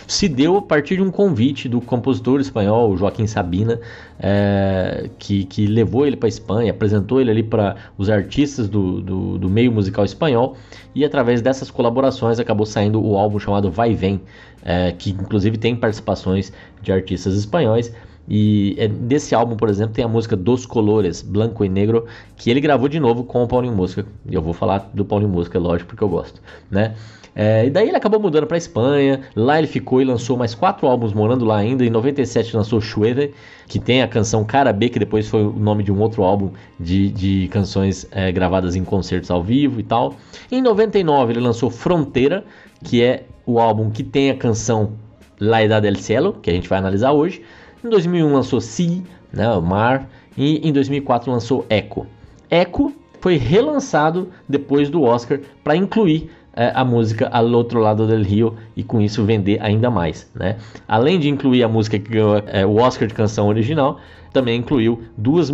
se 0.06 0.28
deu 0.28 0.56
a 0.56 0.62
partir 0.62 0.96
de 0.96 1.02
um 1.02 1.10
convite 1.10 1.68
do 1.68 1.80
compositor 1.80 2.40
espanhol 2.40 2.96
Joaquim 2.96 3.26
Sabina, 3.26 3.80
é, 4.18 5.10
que, 5.18 5.44
que 5.44 5.66
levou 5.66 6.06
ele 6.06 6.16
para 6.16 6.26
a 6.26 6.30
Espanha, 6.30 6.70
apresentou 6.70 7.20
ele 7.20 7.30
ali 7.30 7.42
para 7.42 7.76
os 7.96 8.10
artistas 8.10 8.68
do, 8.68 9.00
do, 9.00 9.38
do, 9.38 9.50
meio 9.50 9.72
musical 9.72 10.04
espanhol, 10.04 10.56
e 10.94 11.04
através 11.04 11.40
dessas 11.40 11.70
colaborações 11.70 12.38
acabou 12.38 12.66
saindo 12.66 13.02
o 13.02 13.16
álbum 13.16 13.38
chamado 13.38 13.70
Vai 13.70 13.94
Vem, 13.94 14.20
é, 14.64 14.92
que 14.92 15.10
inclusive 15.10 15.58
tem 15.58 15.74
participações 15.74 16.52
de 16.82 16.92
artistas 16.92 17.34
espanhóis. 17.34 17.92
E 18.28 18.76
é, 18.78 18.86
desse 18.86 19.34
álbum, 19.34 19.56
por 19.56 19.68
exemplo, 19.68 19.94
tem 19.94 20.04
a 20.04 20.08
música 20.08 20.36
Dos 20.36 20.64
Colores, 20.64 21.22
Blanco 21.22 21.64
e 21.64 21.68
Negro, 21.68 22.06
que 22.36 22.50
ele 22.50 22.60
gravou 22.60 22.88
de 22.88 23.00
novo 23.00 23.24
com 23.24 23.42
o 23.42 23.48
Paulinho 23.48 23.74
Mosca. 23.74 24.06
E 24.26 24.34
eu 24.34 24.40
vou 24.40 24.52
falar 24.52 24.90
do 24.94 25.04
Paulinho 25.04 25.30
Mosca, 25.30 25.58
lógico, 25.58 25.88
porque 25.88 26.04
eu 26.04 26.08
gosto, 26.08 26.40
né? 26.70 26.94
É, 27.34 27.66
e 27.66 27.70
daí 27.70 27.88
ele 27.88 27.96
acabou 27.96 28.20
mudando 28.20 28.46
para 28.46 28.56
Espanha. 28.56 29.20
Lá 29.34 29.58
ele 29.58 29.66
ficou 29.66 30.00
e 30.00 30.04
lançou 30.04 30.36
mais 30.36 30.54
quatro 30.54 30.86
álbuns 30.86 31.12
morando 31.12 31.44
lá 31.44 31.56
ainda. 31.56 31.84
Em 31.84 31.90
97 31.90 32.54
lançou 32.56 32.80
Chueve, 32.80 33.32
que 33.66 33.78
tem 33.78 34.02
a 34.02 34.08
canção 34.08 34.44
Cara 34.44 34.72
B, 34.72 34.88
que 34.88 34.98
depois 34.98 35.28
foi 35.28 35.44
o 35.44 35.52
nome 35.52 35.82
de 35.82 35.90
um 35.90 35.98
outro 36.00 36.22
álbum 36.22 36.50
de, 36.78 37.10
de 37.10 37.48
canções 37.48 38.06
é, 38.10 38.30
gravadas 38.30 38.76
em 38.76 38.84
concertos 38.84 39.30
ao 39.30 39.42
vivo 39.42 39.80
e 39.80 39.82
tal. 39.82 40.14
Em 40.50 40.60
99 40.60 41.32
ele 41.32 41.40
lançou 41.40 41.70
Fronteira, 41.70 42.44
que 42.84 43.02
é 43.02 43.24
o 43.46 43.58
álbum 43.58 43.90
que 43.90 44.02
tem 44.02 44.30
a 44.30 44.36
canção 44.36 44.92
La 45.40 45.62
Edad 45.62 45.82
del 45.82 45.96
Cielo, 45.96 46.34
que 46.40 46.50
a 46.50 46.52
gente 46.52 46.68
vai 46.68 46.78
analisar 46.78 47.12
hoje. 47.12 47.42
Em 47.84 47.88
2001 47.88 48.32
lançou 48.32 48.60
Si, 48.60 49.02
né, 49.32 49.46
Mar. 49.60 50.08
E 50.36 50.66
em 50.66 50.72
2004 50.72 51.30
lançou 51.30 51.66
Echo. 51.68 52.06
Echo 52.50 52.92
foi 53.20 53.36
relançado 53.36 54.30
depois 54.48 54.90
do 54.90 55.02
Oscar 55.02 55.40
para 55.62 55.76
incluir 55.76 56.30
a 56.54 56.84
música 56.84 57.28
Al 57.28 57.50
Outro 57.52 57.80
Lado 57.80 58.06
del 58.06 58.22
Rio 58.22 58.54
e 58.76 58.82
com 58.82 59.00
isso 59.00 59.24
vender 59.24 59.58
ainda 59.62 59.90
mais. 59.90 60.30
Né? 60.34 60.56
Além 60.86 61.18
de 61.18 61.28
incluir 61.28 61.62
a 61.62 61.68
música 61.68 61.98
que 61.98 62.10
ganhou 62.10 62.42
é, 62.46 62.64
o 62.66 62.76
Oscar 62.76 63.08
de 63.08 63.14
canção 63.14 63.48
original, 63.48 63.98
também 64.32 64.58
incluiu 64.58 65.02
duas 65.16 65.52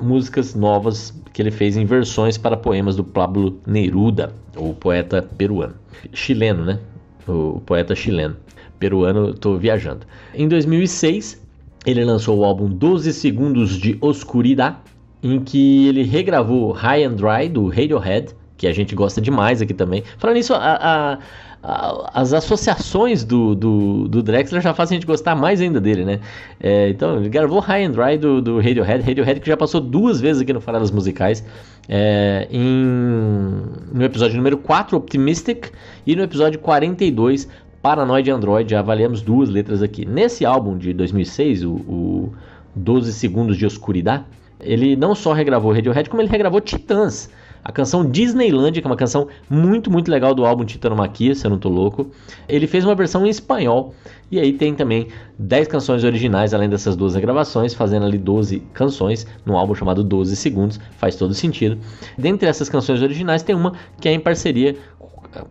músicas 0.00 0.54
novas 0.54 1.14
que 1.32 1.40
ele 1.40 1.50
fez 1.50 1.76
em 1.76 1.84
versões 1.84 2.36
para 2.36 2.56
poemas 2.56 2.96
do 2.96 3.04
Pablo 3.04 3.58
Neruda, 3.66 4.32
o 4.56 4.74
poeta 4.74 5.22
peruano. 5.22 5.74
Chileno, 6.12 6.64
né? 6.64 6.78
O 7.26 7.60
poeta 7.64 7.94
chileno. 7.94 8.36
Peruano, 8.78 9.30
estou 9.30 9.56
viajando. 9.56 10.06
Em 10.34 10.48
2006, 10.48 11.40
ele 11.86 12.04
lançou 12.04 12.38
o 12.38 12.44
álbum 12.44 12.68
12 12.68 13.12
Segundos 13.12 13.78
de 13.78 13.96
Oscuridade, 14.00 14.76
em 15.22 15.38
que 15.38 15.86
ele 15.86 16.02
regravou 16.02 16.72
High 16.72 17.04
and 17.04 17.14
Dry 17.14 17.48
do 17.48 17.68
Radiohead 17.68 18.34
que 18.62 18.68
a 18.68 18.72
gente 18.72 18.94
gosta 18.94 19.20
demais 19.20 19.60
aqui 19.60 19.74
também. 19.74 20.04
Falando 20.18 20.36
nisso, 20.36 20.54
a, 20.54 20.58
a, 20.58 21.18
a, 21.64 22.10
as 22.20 22.32
associações 22.32 23.24
do, 23.24 23.56
do, 23.56 24.06
do, 24.06 24.22
Drexler 24.22 24.62
já 24.62 24.72
fazem 24.72 24.96
a 24.96 25.00
gente 25.00 25.06
gostar 25.06 25.34
mais 25.34 25.60
ainda 25.60 25.80
dele, 25.80 26.04
né? 26.04 26.20
É, 26.60 26.88
então, 26.88 27.16
ele 27.16 27.28
gravou 27.28 27.58
High 27.58 27.86
and 27.86 27.90
Dry 27.90 28.18
do, 28.18 28.40
do 28.40 28.60
Radiohead, 28.60 29.02
Radiohead 29.02 29.40
que 29.40 29.48
já 29.48 29.56
passou 29.56 29.80
duas 29.80 30.20
vezes 30.20 30.42
aqui 30.42 30.52
no 30.52 30.60
Faradas 30.60 30.92
Musicais. 30.92 31.44
É, 31.88 32.46
em, 32.52 33.64
no 33.92 34.04
episódio 34.04 34.36
número 34.36 34.56
4, 34.58 34.96
Optimistic, 34.96 35.72
e 36.06 36.14
no 36.14 36.22
episódio 36.22 36.60
42, 36.60 37.48
Paranoid 37.82 38.30
Android, 38.30 38.70
já 38.70 38.78
avaliamos 38.78 39.22
duas 39.22 39.48
letras 39.48 39.82
aqui. 39.82 40.06
Nesse 40.06 40.46
álbum 40.46 40.78
de 40.78 40.92
2006, 40.92 41.64
o, 41.64 41.72
o 41.72 42.32
12 42.76 43.12
Segundos 43.12 43.56
de 43.56 43.66
Oscuridade, 43.66 44.22
ele 44.60 44.94
não 44.94 45.16
só 45.16 45.32
regravou 45.32 45.72
Radiohead, 45.72 46.08
como 46.08 46.22
ele 46.22 46.30
regravou 46.30 46.60
Titãs 46.60 47.28
a 47.64 47.70
canção 47.70 48.08
Disneyland, 48.08 48.80
que 48.80 48.86
é 48.86 48.90
uma 48.90 48.96
canção 48.96 49.28
muito, 49.48 49.90
muito 49.90 50.10
legal 50.10 50.34
do 50.34 50.44
álbum 50.44 50.64
Titanomaquia, 50.64 51.34
se 51.34 51.46
eu 51.46 51.50
não 51.50 51.58
tô 51.58 51.68
louco. 51.68 52.10
Ele 52.48 52.66
fez 52.66 52.84
uma 52.84 52.94
versão 52.94 53.24
em 53.26 53.28
espanhol. 53.28 53.94
E 54.30 54.40
aí 54.40 54.52
tem 54.52 54.74
também 54.74 55.08
10 55.38 55.68
canções 55.68 56.02
originais, 56.04 56.54
além 56.54 56.68
dessas 56.68 56.96
duas 56.96 57.14
gravações, 57.16 57.74
fazendo 57.74 58.06
ali 58.06 58.18
12 58.18 58.60
canções 58.72 59.26
no 59.44 59.56
álbum 59.56 59.74
chamado 59.74 60.02
12 60.02 60.34
Segundos. 60.34 60.80
Faz 60.96 61.16
todo 61.16 61.34
sentido. 61.34 61.78
Dentre 62.18 62.48
essas 62.48 62.68
canções 62.68 63.00
originais, 63.02 63.42
tem 63.42 63.54
uma 63.54 63.74
que 64.00 64.08
é 64.08 64.12
em 64.12 64.20
parceria, 64.20 64.76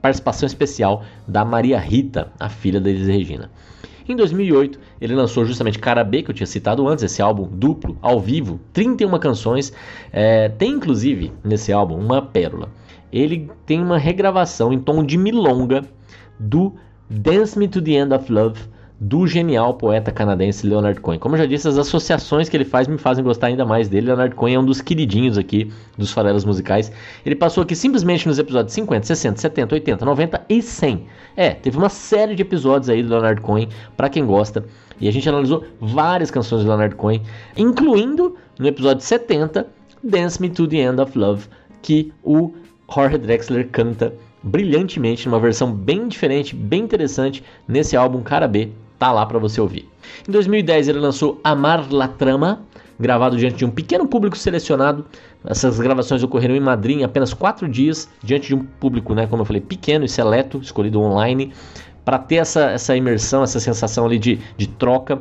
participação 0.02 0.48
especial 0.48 1.04
da 1.28 1.46
Maria 1.46 1.80
Rita, 1.80 2.32
a 2.40 2.50
filha 2.50 2.82
da 2.82 2.90
Elis 2.90 3.08
Regina. 3.08 3.50
Em 4.08 4.16
2008, 4.16 4.80
ele 5.00 5.16
lançou 5.16 5.46
justamente 5.46 5.80
Cara 5.80 6.04
B, 6.04 6.24
que 6.24 6.32
eu 6.32 6.36
tinha 6.36 6.48
citado 6.48 6.88
antes, 6.88 7.04
esse 7.04 7.22
álbum 7.22 7.48
duplo, 7.48 7.98
ao 8.02 8.20
vivo, 8.20 8.60
31 8.74 9.18
canções. 9.20 9.74
É, 10.12 10.50
tem 10.50 10.72
inclusive 10.72 11.32
nesse 11.44 11.72
álbum 11.72 11.96
uma 11.96 12.22
pérola. 12.22 12.70
Ele 13.12 13.50
tem 13.66 13.82
uma 13.82 13.98
regravação 13.98 14.72
em 14.72 14.80
tom 14.80 15.04
de 15.04 15.18
milonga 15.18 15.84
do 16.40 16.74
Dance 17.10 17.58
Me 17.60 17.68
to 17.68 17.82
the 17.82 17.92
End 17.92 18.14
of 18.14 18.32
Love 18.32 18.60
do 19.04 19.26
genial 19.26 19.74
poeta 19.74 20.12
canadense 20.12 20.68
Leonard 20.68 21.02
Cohen. 21.02 21.18
Como 21.18 21.34
eu 21.34 21.40
já 21.40 21.46
disse, 21.48 21.68
as 21.68 21.76
associações 21.76 22.48
que 22.48 22.56
ele 22.56 22.64
faz 22.64 22.88
me 22.88 23.00
fazem 23.00 23.24
gostar 23.24 23.48
ainda 23.48 23.66
mais 23.66 23.90
dele. 23.90 24.06
Leonard 24.06 24.36
Cohen 24.36 24.54
é 24.54 24.60
um 24.60 24.64
dos 24.64 24.80
queridinhos 24.80 25.40
aqui 25.40 25.74
dos 25.98 26.12
farelas 26.12 26.46
musicais. 26.46 26.92
Ele 27.26 27.36
passou 27.36 27.64
aqui 27.64 27.76
simplesmente 27.76 28.28
nos 28.28 28.38
episódios 28.38 28.76
50, 28.76 29.08
60, 29.08 29.42
70, 29.42 29.74
80, 29.74 30.06
90 30.06 30.46
e 30.48 30.62
100. 30.62 31.08
É, 31.36 31.50
teve 31.50 31.80
uma 31.80 31.90
série 31.90 32.36
de 32.36 32.44
episódios 32.44 32.90
aí 32.90 33.02
do 33.02 33.10
Leonard 33.10 33.42
Cohen, 33.42 33.70
para 33.98 34.08
quem 34.08 34.24
gosta. 34.24 34.64
E 35.00 35.08
a 35.08 35.12
gente 35.12 35.28
analisou 35.28 35.66
várias 35.80 36.30
canções 36.30 36.62
do 36.62 36.68
Leonard 36.68 36.94
Cohen, 36.94 37.24
incluindo 37.58 38.36
no 38.60 38.68
episódio 38.68 39.04
70, 39.04 39.66
Dance 40.04 40.40
Me 40.40 40.48
to 40.48 40.68
the 40.68 40.78
End 40.78 41.02
of 41.02 41.18
Love, 41.18 41.48
que 41.82 42.14
o 42.24 42.54
Jorge 42.94 43.18
Drexler 43.18 43.68
canta 43.70 44.14
brilhantemente 44.44 45.28
numa 45.28 45.40
versão 45.40 45.72
bem 45.72 46.08
diferente, 46.08 46.56
bem 46.56 46.84
interessante 46.84 47.44
nesse 47.68 47.98
álbum 47.98 48.22
Cara 48.22 48.48
B, 48.48 48.72
tá 49.02 49.12
lá 49.12 49.26
para 49.26 49.40
você 49.40 49.60
ouvir. 49.60 49.90
Em 50.30 50.32
2010 50.32 50.88
ele 50.88 51.00
lançou 51.00 51.42
Amar 51.44 51.92
la 51.92 52.08
Trama, 52.08 52.62
gravado 53.00 53.36
diante 53.36 53.56
de 53.56 53.66
um 53.66 53.72
pequeno 53.72 54.08
público 54.08 54.38
selecionado. 54.38 55.04
Essas 55.44 55.80
gravações 55.80 56.22
ocorreram 56.22 56.56
em 56.56 56.60
Madrid 56.60 57.00
em 57.00 57.04
apenas 57.04 57.34
quatro 57.34 57.68
dias, 57.68 58.08
diante 58.24 58.50
de 58.50 58.54
um 58.54 58.64
público, 58.64 59.16
né, 59.16 59.26
como 59.26 59.42
eu 59.42 59.46
falei, 59.46 59.60
pequeno 59.60 60.06
e 60.06 60.08
seleto, 60.08 60.60
escolhido 60.60 61.02
online, 61.02 61.52
para 62.06 62.20
ter 62.20 62.36
essa, 62.36 62.70
essa 62.70 62.96
imersão, 62.96 63.42
essa 63.42 63.60
sensação 63.60 64.06
ali 64.06 64.20
de, 64.20 64.40
de 64.56 64.68
troca. 64.68 65.20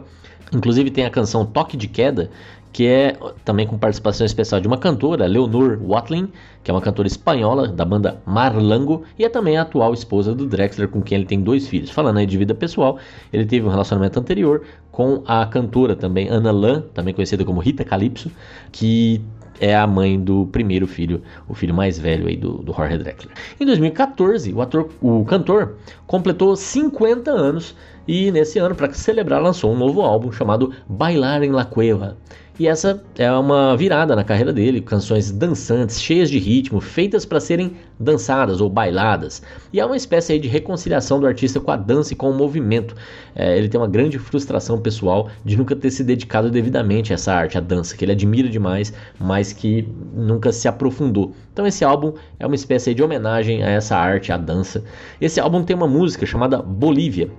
Inclusive 0.52 0.90
tem 0.90 1.06
a 1.06 1.10
canção 1.10 1.46
Toque 1.46 1.75
de 1.75 1.88
Queda, 1.88 2.30
que 2.72 2.86
é 2.86 3.16
também 3.44 3.66
com 3.66 3.76
participação 3.76 4.24
especial 4.24 4.60
de 4.60 4.68
uma 4.68 4.78
cantora, 4.78 5.26
Leonor 5.26 5.78
Watling, 5.82 6.28
que 6.62 6.70
é 6.70 6.74
uma 6.74 6.80
cantora 6.80 7.08
espanhola 7.08 7.68
da 7.68 7.84
banda 7.84 8.20
Marlango 8.24 9.02
e 9.18 9.24
é 9.24 9.28
também 9.28 9.56
a 9.56 9.62
atual 9.62 9.92
esposa 9.92 10.34
do 10.34 10.46
Drexler, 10.46 10.88
com 10.88 11.02
quem 11.02 11.18
ele 11.18 11.26
tem 11.26 11.40
dois 11.40 11.66
filhos. 11.66 11.90
Falando 11.90 12.18
aí 12.18 12.26
de 12.26 12.38
vida 12.38 12.54
pessoal, 12.54 12.98
ele 13.32 13.44
teve 13.44 13.66
um 13.66 13.70
relacionamento 13.70 14.18
anterior 14.18 14.62
com 14.92 15.22
a 15.26 15.44
cantora 15.46 15.96
também 15.96 16.28
Ana 16.28 16.52
Lan, 16.52 16.82
também 16.94 17.12
conhecida 17.12 17.44
como 17.44 17.60
Rita 17.60 17.84
Calypso, 17.84 18.30
que 18.70 19.20
é 19.58 19.76
a 19.76 19.86
mãe 19.86 20.18
do 20.18 20.46
primeiro 20.46 20.86
filho, 20.86 21.22
o 21.46 21.54
filho 21.54 21.74
mais 21.74 21.98
velho 21.98 22.26
aí 22.26 22.36
do, 22.36 22.58
do 22.58 22.72
Jorge 22.72 22.96
Drexler. 22.96 23.34
Em 23.60 23.66
2014, 23.66 24.52
o, 24.54 24.62
ator, 24.62 24.88
o 25.02 25.24
cantor 25.24 25.76
completou 26.06 26.56
50 26.56 27.30
anos 27.30 27.74
e 28.08 28.32
nesse 28.32 28.58
ano, 28.58 28.74
para 28.74 28.92
celebrar, 28.92 29.40
lançou 29.40 29.72
um 29.72 29.76
novo 29.78 30.00
álbum 30.00 30.32
chamado 30.32 30.72
Bailar 30.88 31.42
em 31.42 31.50
la 31.50 31.64
Cueva. 31.64 32.16
E 32.60 32.68
essa 32.68 33.02
é 33.16 33.32
uma 33.32 33.74
virada 33.74 34.14
na 34.14 34.22
carreira 34.22 34.52
dele, 34.52 34.82
canções 34.82 35.30
dançantes, 35.32 35.98
cheias 35.98 36.28
de 36.28 36.38
ritmo, 36.38 36.78
feitas 36.78 37.24
para 37.24 37.40
serem 37.40 37.72
dançadas 37.98 38.60
ou 38.60 38.68
bailadas. 38.68 39.42
E 39.72 39.80
é 39.80 39.86
uma 39.86 39.96
espécie 39.96 40.38
de 40.38 40.46
reconciliação 40.46 41.18
do 41.18 41.26
artista 41.26 41.58
com 41.58 41.70
a 41.70 41.76
dança 41.78 42.12
e 42.12 42.16
com 42.16 42.30
o 42.30 42.34
movimento. 42.34 42.94
É, 43.34 43.56
ele 43.56 43.66
tem 43.66 43.80
uma 43.80 43.88
grande 43.88 44.18
frustração 44.18 44.78
pessoal 44.78 45.30
de 45.42 45.56
nunca 45.56 45.74
ter 45.74 45.90
se 45.90 46.04
dedicado 46.04 46.50
devidamente 46.50 47.12
a 47.12 47.14
essa 47.14 47.32
arte, 47.32 47.56
a 47.56 47.62
dança, 47.62 47.96
que 47.96 48.04
ele 48.04 48.12
admira 48.12 48.46
demais, 48.46 48.92
mas 49.18 49.54
que 49.54 49.88
nunca 50.12 50.52
se 50.52 50.68
aprofundou. 50.68 51.32
Então 51.54 51.66
esse 51.66 51.82
álbum 51.82 52.12
é 52.38 52.46
uma 52.46 52.54
espécie 52.54 52.92
de 52.92 53.02
homenagem 53.02 53.62
a 53.62 53.70
essa 53.70 53.96
arte, 53.96 54.32
à 54.32 54.36
dança. 54.36 54.84
Esse 55.18 55.40
álbum 55.40 55.64
tem 55.64 55.74
uma 55.74 55.88
música 55.88 56.26
chamada 56.26 56.60
Bolívia, 56.60 57.30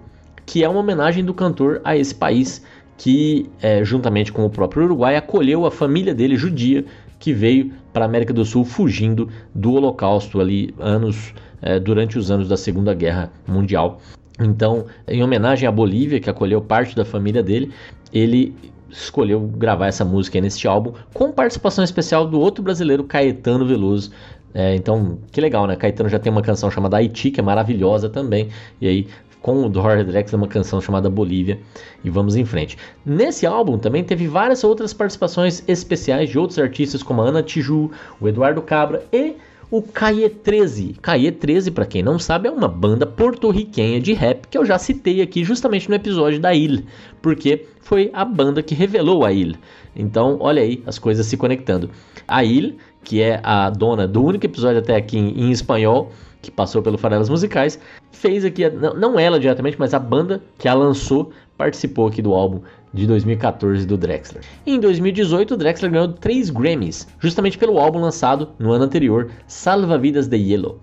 que 0.47 0.63
é 0.63 0.67
uma 0.67 0.79
homenagem 0.79 1.23
do 1.23 1.33
cantor 1.33 1.79
a 1.83 1.95
esse 1.95 2.15
país 2.15 2.63
que, 3.01 3.49
é, 3.59 3.83
juntamente 3.83 4.31
com 4.31 4.45
o 4.45 4.49
próprio 4.49 4.83
Uruguai, 4.83 5.15
acolheu 5.15 5.65
a 5.65 5.71
família 5.71 6.13
dele 6.13 6.37
judia 6.37 6.85
que 7.17 7.33
veio 7.33 7.71
para 7.91 8.05
a 8.05 8.07
América 8.07 8.31
do 8.31 8.45
Sul 8.45 8.63
fugindo 8.63 9.27
do 9.55 9.73
Holocausto 9.73 10.39
ali 10.39 10.71
anos 10.77 11.33
é, 11.63 11.79
durante 11.79 12.19
os 12.19 12.29
anos 12.29 12.47
da 12.47 12.55
Segunda 12.55 12.93
Guerra 12.93 13.31
Mundial. 13.47 13.99
Então, 14.39 14.85
em 15.07 15.23
homenagem 15.23 15.67
à 15.67 15.71
Bolívia, 15.71 16.19
que 16.19 16.29
acolheu 16.29 16.61
parte 16.61 16.95
da 16.95 17.03
família 17.03 17.41
dele, 17.41 17.71
ele 18.13 18.53
escolheu 18.87 19.39
gravar 19.39 19.87
essa 19.87 20.05
música 20.05 20.39
neste 20.39 20.67
álbum, 20.67 20.93
com 21.11 21.31
participação 21.31 21.83
especial 21.83 22.27
do 22.27 22.39
outro 22.39 22.63
brasileiro, 22.63 23.03
Caetano 23.03 23.65
Veloso. 23.65 24.11
É, 24.53 24.75
então, 24.75 25.17
que 25.31 25.41
legal, 25.41 25.65
né? 25.65 25.75
Caetano 25.75 26.07
já 26.07 26.19
tem 26.19 26.31
uma 26.31 26.43
canção 26.43 26.69
chamada 26.69 26.97
Haiti, 26.97 27.31
que 27.31 27.39
é 27.39 27.43
maravilhosa 27.43 28.09
também. 28.09 28.49
E 28.79 28.87
aí 28.87 29.07
com 29.41 29.65
o 29.65 29.73
Jorge 29.73 30.03
Drexler 30.03 30.39
uma 30.39 30.47
canção 30.47 30.79
chamada 30.79 31.09
Bolívia 31.09 31.59
e 32.03 32.09
vamos 32.09 32.35
em 32.35 32.45
frente. 32.45 32.77
Nesse 33.05 33.45
álbum 33.45 33.77
também 33.77 34.03
teve 34.03 34.27
várias 34.27 34.63
outras 34.63 34.93
participações 34.93 35.63
especiais 35.67 36.29
de 36.29 36.37
outros 36.37 36.59
artistas 36.59 37.01
como 37.01 37.21
a 37.21 37.25
Ana 37.25 37.43
Tiju, 37.43 37.91
o 38.19 38.27
Eduardo 38.27 38.61
Cabra 38.61 39.03
e 39.11 39.35
o 39.71 39.81
Caie 39.81 40.29
13. 40.29 40.97
Caie 41.01 41.31
13, 41.31 41.71
para 41.71 41.85
quem 41.85 42.03
não 42.03 42.19
sabe, 42.19 42.49
é 42.49 42.51
uma 42.51 42.67
banda 42.67 43.05
porto-riquenha 43.05 44.01
de 44.01 44.11
rap 44.11 44.45
que 44.47 44.57
eu 44.57 44.65
já 44.65 44.77
citei 44.77 45.21
aqui 45.21 45.45
justamente 45.45 45.87
no 45.87 45.95
episódio 45.95 46.41
da 46.41 46.53
Il, 46.53 46.83
porque 47.21 47.65
foi 47.79 48.09
a 48.13 48.25
banda 48.25 48.61
que 48.61 48.75
revelou 48.75 49.23
a 49.23 49.31
Il. 49.31 49.55
Então, 49.95 50.37
olha 50.41 50.61
aí 50.61 50.83
as 50.85 50.99
coisas 50.99 51.25
se 51.25 51.37
conectando. 51.37 51.89
A 52.27 52.43
Il, 52.43 52.75
que 53.01 53.21
é 53.21 53.39
a 53.43 53.69
dona 53.69 54.05
do 54.05 54.21
único 54.21 54.45
episódio 54.45 54.79
até 54.79 54.95
aqui 54.95 55.17
em 55.17 55.51
espanhol, 55.51 56.11
que 56.41 56.49
passou 56.49 56.81
pelo 56.81 56.97
Farelas 56.97 57.29
Musicais, 57.29 57.79
fez 58.11 58.43
aqui, 58.43 58.69
não 58.69 59.19
ela 59.19 59.39
diretamente, 59.39 59.77
mas 59.79 59.93
a 59.93 59.99
banda 59.99 60.41
que 60.57 60.67
a 60.67 60.73
lançou 60.73 61.31
participou 61.57 62.07
aqui 62.07 62.21
do 62.21 62.33
álbum 62.33 62.61
de 62.93 63.07
2014 63.07 63.85
do 63.85 63.97
Drexler. 63.97 64.43
em 64.65 64.79
2018, 64.79 65.53
o 65.53 65.57
Drexler 65.57 65.91
ganhou 65.91 66.07
3 66.09 66.49
Grammys, 66.49 67.07
justamente 67.19 67.57
pelo 67.57 67.77
álbum 67.77 67.99
lançado 67.99 68.49
no 68.59 68.71
ano 68.71 68.83
anterior, 68.83 69.29
Salva 69.47 69.97
Vidas 69.97 70.27
de 70.27 70.37
Yellow, 70.37 70.79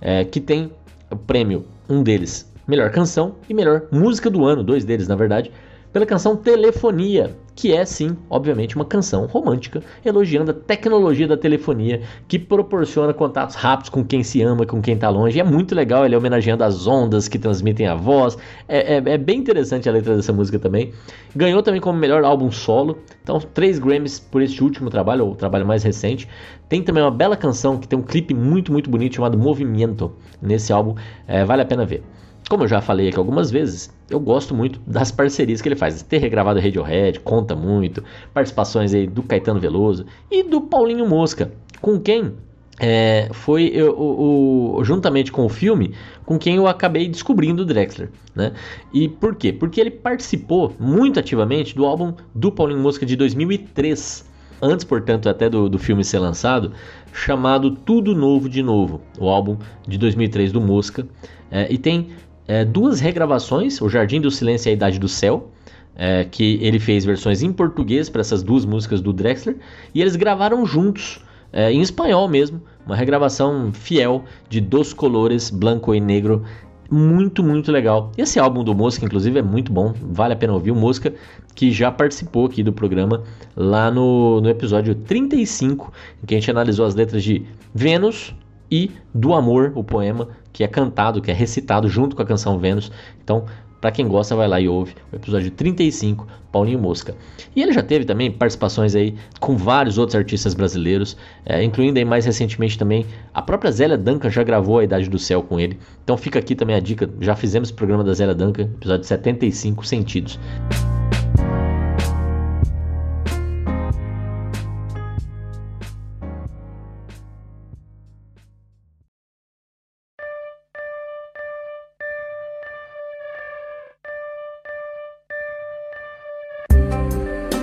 é, 0.00 0.24
que 0.24 0.40
tem 0.40 0.70
o 1.10 1.16
prêmio, 1.16 1.64
um 1.88 2.02
deles, 2.02 2.50
melhor 2.66 2.90
canção 2.90 3.34
e 3.48 3.52
melhor 3.52 3.82
música 3.90 4.30
do 4.30 4.44
ano, 4.46 4.62
dois 4.62 4.84
deles 4.84 5.08
na 5.08 5.16
verdade, 5.16 5.50
pela 5.92 6.06
canção 6.06 6.36
Telefonia, 6.36 7.36
que 7.54 7.72
é 7.74 7.84
sim, 7.84 8.16
obviamente, 8.30 8.76
uma 8.76 8.84
canção 8.84 9.26
romântica 9.26 9.82
elogiando 10.04 10.50
a 10.50 10.54
tecnologia 10.54 11.26
da 11.26 11.36
telefonia 11.36 12.00
que 12.26 12.38
proporciona 12.38 13.12
contatos 13.12 13.56
rápidos 13.56 13.90
com 13.90 14.04
quem 14.04 14.22
se 14.22 14.40
ama, 14.40 14.64
com 14.64 14.80
quem 14.80 14.94
está 14.94 15.08
longe. 15.10 15.36
E 15.36 15.40
é 15.40 15.44
muito 15.44 15.74
legal 15.74 16.06
ele 16.06 16.16
homenageando 16.16 16.64
as 16.64 16.86
ondas 16.86 17.28
que 17.28 17.38
transmitem 17.38 17.86
a 17.86 17.94
voz. 17.94 18.38
É, 18.68 18.94
é, 18.94 19.02
é, 19.04 19.18
bem 19.18 19.40
interessante 19.40 19.88
a 19.88 19.92
letra 19.92 20.16
dessa 20.16 20.32
música 20.32 20.58
também. 20.58 20.92
Ganhou 21.34 21.62
também 21.62 21.80
como 21.80 21.98
melhor 21.98 22.24
álbum 22.24 22.50
solo. 22.50 22.98
Então, 23.22 23.38
três 23.38 23.78
Grammys 23.78 24.18
por 24.18 24.40
este 24.40 24.62
último 24.62 24.88
trabalho, 24.88 25.26
ou 25.26 25.34
trabalho 25.34 25.66
mais 25.66 25.82
recente. 25.82 26.28
Tem 26.68 26.82
também 26.82 27.02
uma 27.02 27.10
bela 27.10 27.36
canção 27.36 27.76
que 27.76 27.86
tem 27.86 27.98
um 27.98 28.02
clipe 28.02 28.32
muito, 28.32 28.72
muito 28.72 28.88
bonito 28.88 29.16
chamado 29.16 29.36
Movimento 29.36 30.12
nesse 30.40 30.72
álbum. 30.72 30.94
É, 31.26 31.44
vale 31.44 31.62
a 31.62 31.66
pena 31.66 31.84
ver. 31.84 32.02
Como 32.50 32.64
eu 32.64 32.68
já 32.68 32.80
falei 32.80 33.08
aqui 33.08 33.16
algumas 33.16 33.48
vezes, 33.48 33.94
eu 34.10 34.18
gosto 34.18 34.56
muito 34.56 34.80
das 34.84 35.12
parcerias 35.12 35.62
que 35.62 35.68
ele 35.68 35.76
faz. 35.76 36.02
Ter 36.02 36.18
regravado 36.18 36.58
Radiohead 36.58 37.20
conta 37.20 37.54
muito, 37.54 38.02
participações 38.34 38.92
aí 38.92 39.06
do 39.06 39.22
Caetano 39.22 39.60
Veloso 39.60 40.04
e 40.28 40.42
do 40.42 40.60
Paulinho 40.60 41.08
Mosca, 41.08 41.52
com 41.80 42.00
quem 42.00 42.32
é, 42.80 43.28
foi 43.30 43.70
eu, 43.72 43.92
o, 43.92 44.78
o, 44.80 44.84
juntamente 44.84 45.30
com 45.30 45.46
o 45.46 45.48
filme 45.48 45.94
com 46.26 46.36
quem 46.40 46.56
eu 46.56 46.66
acabei 46.66 47.06
descobrindo 47.06 47.62
o 47.62 47.64
Drexler, 47.64 48.10
né? 48.34 48.52
E 48.92 49.08
por 49.08 49.36
quê? 49.36 49.52
Porque 49.52 49.80
ele 49.80 49.92
participou 49.92 50.74
muito 50.76 51.20
ativamente 51.20 51.76
do 51.76 51.86
álbum 51.86 52.14
do 52.34 52.50
Paulinho 52.50 52.80
Mosca 52.80 53.06
de 53.06 53.14
2003, 53.14 54.28
antes, 54.60 54.84
portanto, 54.84 55.28
até 55.28 55.48
do, 55.48 55.68
do 55.68 55.78
filme 55.78 56.02
ser 56.02 56.18
lançado, 56.18 56.72
chamado 57.12 57.70
Tudo 57.70 58.12
Novo 58.12 58.48
de 58.48 58.60
Novo, 58.60 59.00
o 59.20 59.28
álbum 59.28 59.56
de 59.86 59.96
2003 59.96 60.50
do 60.50 60.60
Mosca, 60.60 61.06
é, 61.48 61.72
e 61.72 61.78
tem 61.78 62.08
é, 62.50 62.64
duas 62.64 62.98
regravações, 62.98 63.80
O 63.80 63.88
Jardim 63.88 64.20
do 64.20 64.28
Silêncio 64.28 64.68
e 64.68 64.70
A 64.70 64.72
Idade 64.72 64.98
do 64.98 65.06
Céu, 65.06 65.52
é, 65.94 66.24
que 66.24 66.58
ele 66.60 66.80
fez 66.80 67.04
versões 67.04 67.42
em 67.42 67.52
português 67.52 68.10
para 68.10 68.22
essas 68.22 68.42
duas 68.42 68.64
músicas 68.64 69.00
do 69.00 69.12
Drexler, 69.12 69.56
e 69.94 70.00
eles 70.00 70.16
gravaram 70.16 70.66
juntos, 70.66 71.24
é, 71.52 71.70
em 71.70 71.80
espanhol 71.80 72.26
mesmo, 72.26 72.60
uma 72.84 72.96
regravação 72.96 73.72
fiel 73.72 74.24
de 74.48 74.60
Dos 74.60 74.92
Colores, 74.92 75.48
Blanco 75.48 75.94
e 75.94 76.00
Negro, 76.00 76.42
muito, 76.90 77.40
muito 77.40 77.70
legal. 77.70 78.10
Esse 78.18 78.40
álbum 78.40 78.64
do 78.64 78.74
Mosca, 78.74 79.04
inclusive, 79.04 79.38
é 79.38 79.42
muito 79.42 79.72
bom, 79.72 79.94
vale 80.10 80.32
a 80.34 80.36
pena 80.36 80.52
ouvir. 80.52 80.72
O 80.72 80.74
Mosca, 80.74 81.14
que 81.54 81.70
já 81.70 81.92
participou 81.92 82.46
aqui 82.46 82.64
do 82.64 82.72
programa 82.72 83.22
lá 83.54 83.92
no, 83.92 84.40
no 84.40 84.50
episódio 84.50 84.96
35, 84.96 85.92
em 86.20 86.26
que 86.26 86.34
a 86.34 86.40
gente 86.40 86.50
analisou 86.50 86.84
as 86.84 86.96
letras 86.96 87.22
de 87.22 87.46
Vênus, 87.72 88.34
e 88.70 88.90
do 89.14 89.34
Amor, 89.34 89.72
o 89.74 89.82
poema, 89.82 90.28
que 90.52 90.64
é 90.64 90.68
cantado, 90.68 91.20
que 91.20 91.30
é 91.30 91.34
recitado 91.34 91.88
junto 91.88 92.14
com 92.14 92.22
a 92.22 92.26
canção 92.26 92.58
Vênus. 92.58 92.90
Então, 93.22 93.46
para 93.80 93.90
quem 93.90 94.06
gosta, 94.06 94.36
vai 94.36 94.46
lá 94.46 94.60
e 94.60 94.68
ouve 94.68 94.94
o 95.10 95.16
episódio 95.16 95.50
35, 95.50 96.26
Paulinho 96.52 96.78
Mosca. 96.78 97.14
E 97.56 97.62
ele 97.62 97.72
já 97.72 97.82
teve 97.82 98.04
também 98.04 98.30
participações 98.30 98.94
aí 98.94 99.14
com 99.40 99.56
vários 99.56 99.96
outros 99.96 100.14
artistas 100.14 100.52
brasileiros, 100.52 101.16
é, 101.46 101.64
incluindo 101.64 101.98
aí 101.98 102.04
mais 102.04 102.26
recentemente 102.26 102.78
também 102.78 103.06
a 103.32 103.40
própria 103.40 103.72
Zélia 103.72 103.96
Duncan 103.96 104.28
já 104.28 104.42
gravou 104.42 104.78
A 104.78 104.84
Idade 104.84 105.08
do 105.08 105.18
Céu 105.18 105.42
com 105.42 105.58
ele. 105.58 105.78
Então 106.04 106.16
fica 106.18 106.38
aqui 106.38 106.54
também 106.54 106.76
a 106.76 106.80
dica, 106.80 107.08
já 107.20 107.34
fizemos 107.34 107.70
o 107.70 107.74
programa 107.74 108.04
da 108.04 108.12
Zélia 108.12 108.34
Duncan, 108.34 108.64
episódio 108.64 109.06
75, 109.06 109.86
Sentidos. 109.86 110.38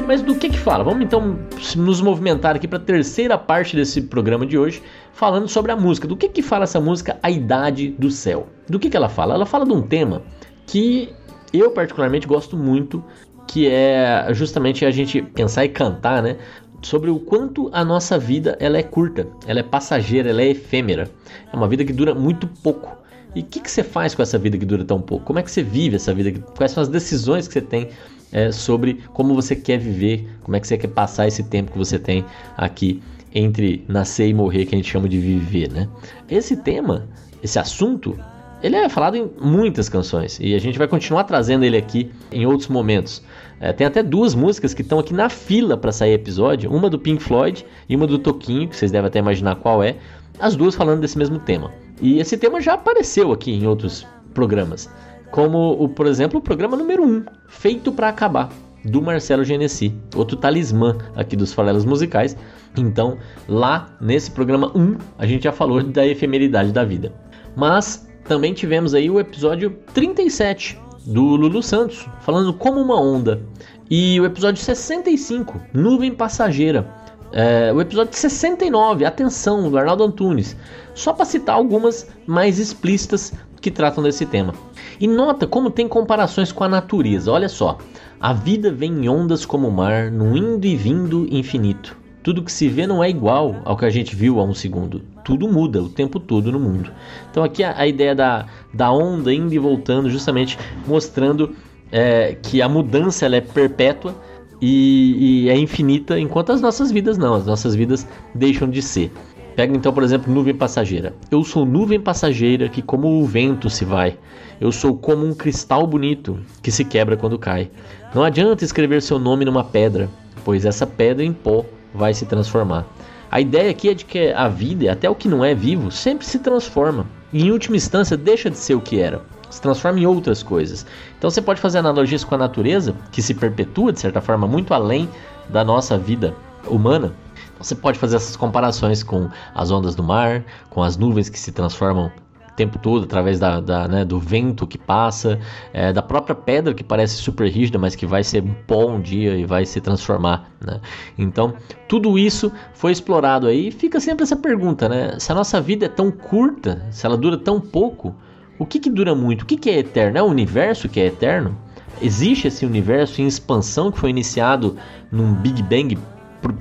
Mas 0.08 0.22
do 0.22 0.36
que 0.36 0.50
que 0.50 0.58
fala? 0.58 0.86
Vamos 0.86 1.04
então 1.04 1.38
nos 1.76 2.00
movimentar 2.00 2.56
aqui 2.56 2.66
para 2.66 2.78
a 2.78 2.82
terceira 2.82 3.38
parte 3.38 3.76
desse 3.76 4.02
programa 4.02 4.46
de 4.46 4.58
hoje, 4.58 4.82
falando 5.12 5.50
sobre 5.50 5.70
a 5.74 5.76
música. 5.76 6.08
Do 6.08 6.16
que 6.16 6.30
que 6.30 6.42
fala 6.42 6.64
essa 6.64 6.80
música 6.80 7.20
A 7.22 7.30
Idade 7.30 7.90
do 7.90 8.10
Céu? 8.10 8.48
Do 8.70 8.80
que 8.80 8.90
que 8.90 8.96
ela 8.96 9.10
fala? 9.10 9.34
Ela 9.34 9.46
fala 9.46 9.66
de 9.66 9.74
um 9.74 9.82
tema 9.82 10.22
que 10.66 11.14
eu 11.52 11.72
particularmente 11.72 12.26
gosto 12.26 12.56
muito, 12.56 13.04
que 13.46 13.68
é 13.68 14.28
justamente 14.32 14.86
a 14.86 14.92
gente 14.92 15.22
pensar 15.22 15.66
e 15.66 15.70
cantar, 15.70 16.24
né? 16.24 16.38
Sobre 16.82 17.10
o 17.10 17.20
quanto 17.20 17.70
a 17.74 17.84
nossa 17.84 18.18
vida 18.18 18.56
ela 18.62 18.78
é 18.78 18.84
curta, 18.84 19.28
ela 19.46 19.60
é 19.60 19.64
passageira, 19.64 20.30
ela 20.30 20.42
é 20.42 20.52
efêmera. 20.52 21.10
É 21.52 21.56
uma 21.56 21.68
vida 21.68 21.84
que 21.84 21.92
dura 21.92 22.16
muito 22.16 22.48
pouco. 22.64 22.96
E 23.36 23.42
o 23.42 23.44
que, 23.44 23.60
que 23.60 23.70
você 23.70 23.84
faz 23.84 24.16
com 24.16 24.22
essa 24.22 24.38
vida 24.38 24.58
que 24.58 24.66
dura 24.66 24.86
tão 24.86 25.02
pouco? 25.02 25.26
Como 25.26 25.38
é 25.38 25.44
que 25.44 25.52
você 25.52 25.62
vive 25.62 25.98
essa 25.98 26.14
vida? 26.14 26.40
Quais 26.56 26.72
são 26.72 26.82
as 26.82 26.88
decisões 26.88 27.46
que 27.46 27.54
você 27.54 27.62
tem 27.62 27.90
é, 28.31 28.51
sobre 28.51 29.01
como 29.13 29.34
você 29.34 29.55
quer 29.55 29.77
viver, 29.77 30.27
como 30.43 30.55
é 30.55 30.60
que 30.60 30.67
você 30.67 30.77
quer 30.77 30.89
passar 30.89 31.27
esse 31.27 31.43
tempo 31.43 31.72
que 31.72 31.77
você 31.77 31.98
tem 31.98 32.25
aqui 32.57 33.01
entre 33.34 33.84
nascer 33.88 34.27
e 34.27 34.34
morrer, 34.34 34.65
que 34.65 34.75
a 34.75 34.77
gente 34.77 34.89
chama 34.89 35.07
de 35.07 35.19
viver, 35.19 35.72
né? 35.72 35.88
Esse 36.29 36.57
tema, 36.57 37.07
esse 37.43 37.60
assunto, 37.60 38.17
ele 38.63 38.75
é 38.75 38.89
falado 38.89 39.15
em 39.15 39.29
muitas 39.39 39.88
canções 39.89 40.39
e 40.41 40.55
a 40.55 40.60
gente 40.60 40.77
vai 40.77 40.88
continuar 40.88 41.24
trazendo 41.25 41.63
ele 41.63 41.77
aqui 41.77 42.12
em 42.31 42.46
outros 42.46 42.67
momentos. 42.67 43.22
É, 43.60 43.74
tem 43.74 43.86
até 43.88 44.03
duas 44.03 44.36
músicas 44.36 44.74
que 44.74 44.81
estão 44.81 45.00
aqui 45.00 45.13
na 45.13 45.29
fila 45.29 45.75
para 45.75 45.91
sair 45.91 46.13
episódio, 46.13 46.72
uma 46.72 46.89
do 46.89 47.00
Pink 47.00 47.22
Floyd 47.22 47.65
e 47.89 47.96
uma 47.96 48.05
do 48.05 48.19
Toquinho, 48.19 48.67
que 48.67 48.75
vocês 48.75 48.91
devem 48.91 49.07
até 49.07 49.19
imaginar 49.19 49.55
qual 49.55 49.84
é, 49.84 49.96
as 50.39 50.55
duas 50.55 50.75
falando 50.75 51.01
desse 51.01 51.17
mesmo 51.17 51.39
tema. 51.39 51.72
E 52.01 52.19
esse 52.19 52.38
tema 52.38 52.62
já 52.62 52.74
apareceu 52.74 53.31
aqui 53.31 53.51
em 53.51 53.65
outros 53.65 54.05
programas, 54.34 54.89
como 55.31 55.72
o, 55.81 55.89
por 55.89 56.07
exemplo, 56.07 56.39
o 56.39 56.41
programa 56.41 56.77
número 56.77 57.03
1, 57.03 57.25
Feito 57.48 57.91
para 57.91 58.10
Acabar, 58.10 58.50
do 58.84 59.01
Marcelo 59.01 59.43
Genesi, 59.43 59.93
outro 60.15 60.38
talismã 60.38 60.98
aqui 61.15 61.36
dos 61.36 61.53
farelos 61.53 61.86
musicais. 61.86 62.38
Então, 62.77 63.17
lá 63.48 63.89
nesse 64.00 64.31
programa 64.31 64.72
1, 64.75 64.98
a 65.17 65.25
gente 65.25 65.43
já 65.43 65.51
falou 65.51 65.84
da 65.84 66.05
efemeridade 66.05 66.72
da 66.72 66.84
vida. 66.84 67.13
Mas 67.55 68.07
também 68.25 68.53
tivemos 68.53 68.93
aí 68.93 69.10
o 69.10 69.19
episódio 69.19 69.77
37 69.93 70.79
do 71.05 71.22
Lulu 71.22 71.63
Santos, 71.63 72.07
falando 72.22 72.53
como 72.53 72.79
uma 72.79 73.00
onda. 73.00 73.41
E 73.89 74.19
o 74.19 74.25
episódio 74.25 74.62
65, 74.62 75.60
Nuvem 75.74 76.13
Passageira, 76.13 76.86
é, 77.31 77.72
o 77.74 77.81
episódio 77.81 78.13
69, 78.15 79.05
Atenção, 79.05 79.69
do 79.69 79.77
Arnaldo 79.77 80.03
Antunes. 80.03 80.55
Só 80.93 81.13
para 81.13 81.25
citar 81.25 81.55
algumas 81.55 82.07
mais 82.25 82.60
explícitas 82.60 83.34
que 83.62 83.72
tratam 83.72 84.03
desse 84.03 84.25
tema. 84.25 84.53
E 85.00 85.08
nota 85.08 85.46
como 85.46 85.70
tem 85.70 85.88
comparações 85.88 86.51
com 86.51 86.63
a 86.63 86.70
natureza. 86.70 87.32
Olha 87.32 87.50
só. 87.50 87.77
A 88.20 88.34
vida 88.34 88.72
vem 88.72 88.92
em 88.92 89.10
ondas 89.10 89.46
como 89.46 89.68
o 89.68 89.72
mar, 89.72 90.12
no 90.12 90.36
indo 90.36 90.66
e 90.66 90.75
vindo 90.75 91.27
infinito. 91.30 91.96
Tudo 92.24 92.44
que 92.44 92.51
se 92.51 92.68
vê 92.68 92.86
não 92.86 93.04
é 93.04 93.10
igual 93.10 93.62
ao 93.63 93.77
que 93.77 93.86
a 93.86 93.89
gente 93.89 94.16
viu 94.16 94.39
há 94.39 94.44
um 94.44 94.54
segundo. 94.54 95.01
Tudo 95.24 95.48
muda 95.48 95.82
o 95.82 95.88
tempo 95.88 96.20
todo 96.20 96.51
no 96.51 96.60
mundo. 96.60 96.92
Então 97.30 97.44
aqui 97.44 97.63
a, 97.63 97.77
a 97.77 97.88
ideia 97.88 98.16
da, 98.16 98.48
da 98.74 98.92
onda 98.92 99.34
indo 99.34 99.54
e 99.54 99.60
voltando, 99.60 100.10
justamente 100.10 100.58
mostrando 100.86 101.56
é, 101.92 102.36
que 102.42 102.62
a 102.62 102.68
mudança 102.68 103.25
ela 103.25 103.36
é 103.36 103.42
perpétua 103.42 104.16
e, 104.62 105.46
e 105.46 105.50
é 105.50 105.58
infinita, 105.58 106.20
enquanto 106.20 106.51
as 106.51 106.60
nossas 106.60 106.92
vidas 106.92 107.18
não, 107.18 107.36
as 107.36 107.46
nossas 107.46 107.75
vidas 107.75 108.08
deixam 108.34 108.70
de 108.70 108.82
ser. 108.82 109.12
Pega 109.58 109.76
então, 109.76 109.92
por 109.92 110.04
exemplo, 110.04 110.32
nuvem 110.32 110.54
passageira. 110.54 111.16
Eu 111.32 111.44
sou 111.44 111.66
nuvem 111.66 112.00
passageira 112.00 112.70
que, 112.70 112.80
como 112.80 113.20
o 113.20 113.26
vento, 113.26 113.72
se 113.72 113.84
vai. 113.84 114.16
Eu 114.62 114.72
sou 114.72 114.96
como 114.96 115.26
um 115.26 115.34
cristal 115.34 115.88
bonito 115.88 116.40
que 116.62 116.70
se 116.70 116.86
quebra 116.86 117.18
quando 117.18 117.40
cai. 117.40 117.72
Não 118.14 118.24
adianta 118.24 118.64
escrever 118.64 119.02
seu 119.02 119.18
nome 119.18 119.46
numa 119.46 119.64
pedra, 119.64 120.08
pois 120.46 120.64
essa 120.64 120.86
pedra 120.86 121.26
em 121.26 121.34
pó 121.34 121.66
vai 121.92 122.14
se 122.14 122.28
transformar. 122.28 122.86
A 123.32 123.42
ideia 123.42 123.72
aqui 123.72 123.90
é 123.90 123.96
de 123.96 124.06
que 124.06 124.32
a 124.32 124.48
vida, 124.48 124.92
até 124.92 125.10
o 125.10 125.16
que 125.16 125.28
não 125.28 125.44
é 125.44 125.56
vivo, 125.56 125.90
sempre 125.90 126.28
se 126.28 126.38
transforma. 126.38 127.08
E 127.34 127.44
em 127.44 127.50
última 127.50 127.78
instância, 127.78 128.16
deixa 128.16 128.52
de 128.52 128.60
ser 128.60 128.76
o 128.76 128.82
que 128.82 129.00
era 129.00 129.24
se 129.50 129.62
transforma 129.62 130.00
em 130.00 130.06
outras 130.06 130.44
coisas. 130.44 130.86
Então 131.18 131.30
você 131.30 131.42
pode 131.42 131.62
fazer 131.62 131.78
analogias 131.80 132.24
com 132.24 132.36
a 132.36 132.38
natureza, 132.38 132.94
que 133.12 133.22
se 133.22 133.34
perpetua 133.34 133.94
de 133.94 134.00
certa 134.00 134.22
forma 134.22 134.46
muito 134.46 134.74
além 134.74 135.10
da 135.50 135.64
nossa 135.64 135.98
vida 135.98 136.36
humana. 136.68 137.14
Você 137.59 137.75
pode 137.75 137.98
fazer 137.98 138.17
essas 138.17 138.35
comparações 138.35 139.03
com 139.03 139.29
as 139.53 139.72
ondas 139.72 139.96
do 139.96 140.03
mar, 140.03 140.43
com 140.70 140.83
as 140.83 140.98
nuvens 140.98 141.29
que 141.29 141.39
se 141.39 141.51
transformam 141.51 142.07
o 142.07 142.53
tempo 142.55 142.79
todo 142.79 143.03
através 143.03 143.39
da, 143.39 143.59
da 143.59 143.87
né, 143.87 144.03
do 144.05 144.20
vento 144.20 144.65
que 144.65 144.77
passa, 144.77 145.39
é, 145.72 145.93
da 145.93 146.01
própria 146.01 146.35
pedra 146.35 146.74
que 146.74 146.83
parece 146.83 147.15
super 147.15 147.48
rígida, 147.50 147.77
mas 147.77 147.96
que 147.96 148.05
vai 148.05 148.24
ser 148.24 148.43
pó 148.65 148.87
um 148.87 149.00
dia 149.00 149.37
e 149.37 149.46
vai 149.46 149.65
se 149.65 149.79
transformar. 149.79 150.50
Né? 150.59 150.79
Então 151.17 151.53
tudo 151.87 152.17
isso 152.17 152.51
foi 152.74 152.91
explorado 152.91 153.48
aí. 153.48 153.67
E 153.67 153.72
fica 153.72 154.00
sempre 154.00 154.24
essa 154.24 154.35
pergunta, 154.35 154.89
né? 154.89 155.17
Se 155.20 155.31
a 155.31 155.35
nossa 155.35 155.61
vida 155.61 155.85
é 155.85 155.89
tão 155.89 156.11
curta, 156.11 156.85
se 156.91 157.05
ela 157.05 157.17
dura 157.17 157.37
tão 157.37 157.59
pouco, 157.59 158.15
o 158.59 158.65
que, 158.65 158.79
que 158.79 158.89
dura 158.89 159.13
muito? 159.13 159.43
O 159.43 159.46
que, 159.46 159.55
que 159.55 159.70
é 159.70 159.79
eterno? 159.79 160.17
É 160.17 160.24
o 160.24 160.25
universo 160.25 160.89
que 160.89 161.00
é 161.00 161.05
eterno? 161.05 161.55
Existe 162.01 162.48
esse 162.48 162.65
universo 162.65 163.22
em 163.22 163.27
expansão 163.27 163.91
que 163.91 164.00
foi 164.00 164.09
iniciado 164.09 164.77
num 165.11 165.33
Big 165.33 165.61
Bang 165.63 165.98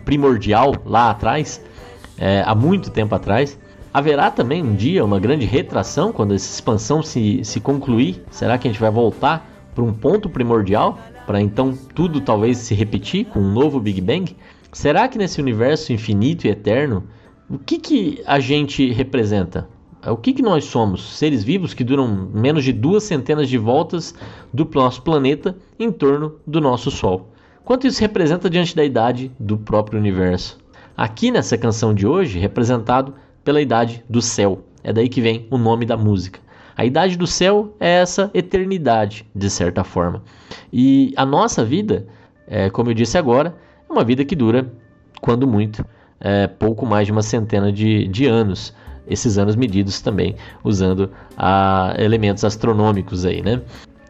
primordial 0.05 0.75
lá 0.85 1.11
atrás, 1.11 1.63
é, 2.19 2.43
há 2.47 2.55
muito 2.55 2.91
tempo 2.91 3.15
atrás? 3.15 3.59
Haverá 3.93 4.31
também 4.31 4.63
um 4.63 4.75
dia 4.75 5.05
uma 5.05 5.19
grande 5.19 5.47
retração 5.47 6.13
quando 6.13 6.35
essa 6.35 6.53
expansão 6.53 7.03
se, 7.03 7.43
se 7.45 7.61
concluir? 7.61 8.23
Será 8.31 8.59
que 8.59 8.69
a 8.69 8.71
gente 8.71 8.81
vai 8.81 8.91
voltar 8.91 9.49
para 9.75 9.83
um 9.83 9.93
ponto 9.93 10.29
primordial? 10.29 10.99
Para 11.27 11.41
então 11.41 11.77
tudo 11.95 12.21
talvez 12.21 12.59
se 12.59 12.75
repetir 12.75 13.25
com 13.27 13.41
um 13.41 13.53
novo 13.53 13.81
Big 13.81 14.01
Bang? 14.01 14.37
Será 14.73 15.09
que 15.09 15.17
nesse 15.17 15.41
universo 15.41 15.93
infinito 15.93 16.47
e 16.47 16.51
eterno, 16.51 17.05
o 17.49 17.59
que, 17.59 17.79
que 17.79 18.23
a 18.27 18.39
gente 18.39 18.93
representa? 18.93 19.67
É, 20.03 20.11
o 20.11 20.17
que, 20.17 20.33
que 20.33 20.43
nós 20.43 20.65
somos? 20.65 21.17
Seres 21.17 21.43
vivos 21.43 21.73
que 21.73 21.83
duram 21.83 22.07
menos 22.33 22.65
de 22.65 22.73
duas 22.73 23.03
centenas 23.03 23.49
de 23.49 23.57
voltas 23.57 24.15
do 24.53 24.69
nosso 24.75 25.03
planeta 25.03 25.57
em 25.79 25.91
torno 25.91 26.37
do 26.47 26.61
nosso 26.61 26.91
Sol. 26.91 27.33
Quanto 27.67 27.85
isso 27.85 28.01
representa 28.01 28.49
diante 28.49 28.77
da 28.77 28.85
idade 28.85 29.33
do 29.41 29.59
próprio 29.59 29.99
universo? 29.99 30.57
Aqui 30.97 31.33
nessa 31.33 31.59
canção 31.59 31.93
de 31.93 32.07
hoje, 32.07 32.39
representado 32.39 33.13
pela 33.43 33.61
idade 33.61 34.05
do 34.09 34.23
céu. 34.23 34.61
É 34.85 34.93
daí 34.93 35.09
que 35.09 35.21
vem 35.21 35.49
o 35.51 35.59
nome 35.59 35.85
da 35.85 35.97
música. 35.97 36.39
A 36.77 36.85
idade 36.85 37.19
do 37.19 37.27
céu 37.27 37.75
é 37.81 38.03
essa 38.03 38.31
eternidade, 38.33 39.27
de 39.35 39.51
certa 39.51 39.83
forma. 39.83 40.23
E 40.73 41.13
a 41.17 41.27
nossa 41.27 41.65
vida, 41.65 42.07
é, 42.47 42.71
como 42.71 42.91
eu 42.91 42.95
disse 42.95 43.19
agora, 43.19 43.53
é 43.91 43.93
uma 43.93 44.05
vida 44.05 44.25
que 44.25 44.37
dura, 44.37 44.73
quando 45.21 45.45
muito, 45.45 45.85
é, 46.21 46.47
pouco 46.47 46.87
mais 46.87 47.07
de 47.07 47.11
uma 47.11 47.23
centena 47.23 47.73
de, 47.73 48.07
de 48.07 48.27
anos 48.27 48.73
esses 49.09 49.39
anos 49.39 49.57
medidos 49.57 50.01
também 50.01 50.37
usando 50.63 51.11
a, 51.37 51.97
elementos 51.99 52.45
astronômicos 52.45 53.25
aí, 53.25 53.43
né? 53.43 53.61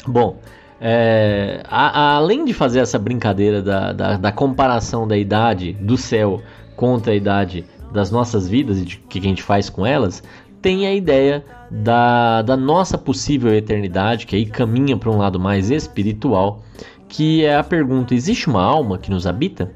Bom, 0.07 0.38
é, 0.81 1.62
a, 1.69 2.01
a, 2.01 2.17
além 2.17 2.45
de 2.45 2.53
fazer 2.53 2.81
essa 2.81 2.99
brincadeira 2.99 3.62
da, 3.62 3.93
da, 3.93 4.17
da, 4.17 4.33
comparação 4.33 5.09
da 5.09 5.17
idade 5.17 5.73
do 5.75 5.97
céu 5.97 6.43
contra 6.77 7.12
a 7.12 7.17
idade 7.17 7.65
das 7.93 8.11
nossas 8.11 8.49
vidas 8.49 8.79
e 8.79 8.85
de 8.85 8.97
que 8.99 9.19
a 9.19 9.23
gente 9.23 9.43
faz 9.43 9.71
com 9.71 9.87
elas, 9.87 10.23
tem 10.61 10.87
a 10.87 10.95
ideia 10.95 11.45
da, 11.71 12.43
da 12.43 12.57
nossa 12.57 12.99
possível 12.99 13.55
eternidade, 13.55 14.27
que 14.27 14.37
aí 14.37 14.45
caminha 14.45 14.97
para 14.97 15.11
um 15.11 15.17
lado 15.17 15.41
mais 15.41 15.71
espiritual, 15.71 16.62
que 17.09 17.45
é 17.45 17.57
a 17.57 17.65
pergunta: 17.65 18.15
existe 18.15 18.49
uma 18.49 18.62
alma 18.62 18.99
que 18.99 19.11
nos 19.11 19.27
habita? 19.27 19.71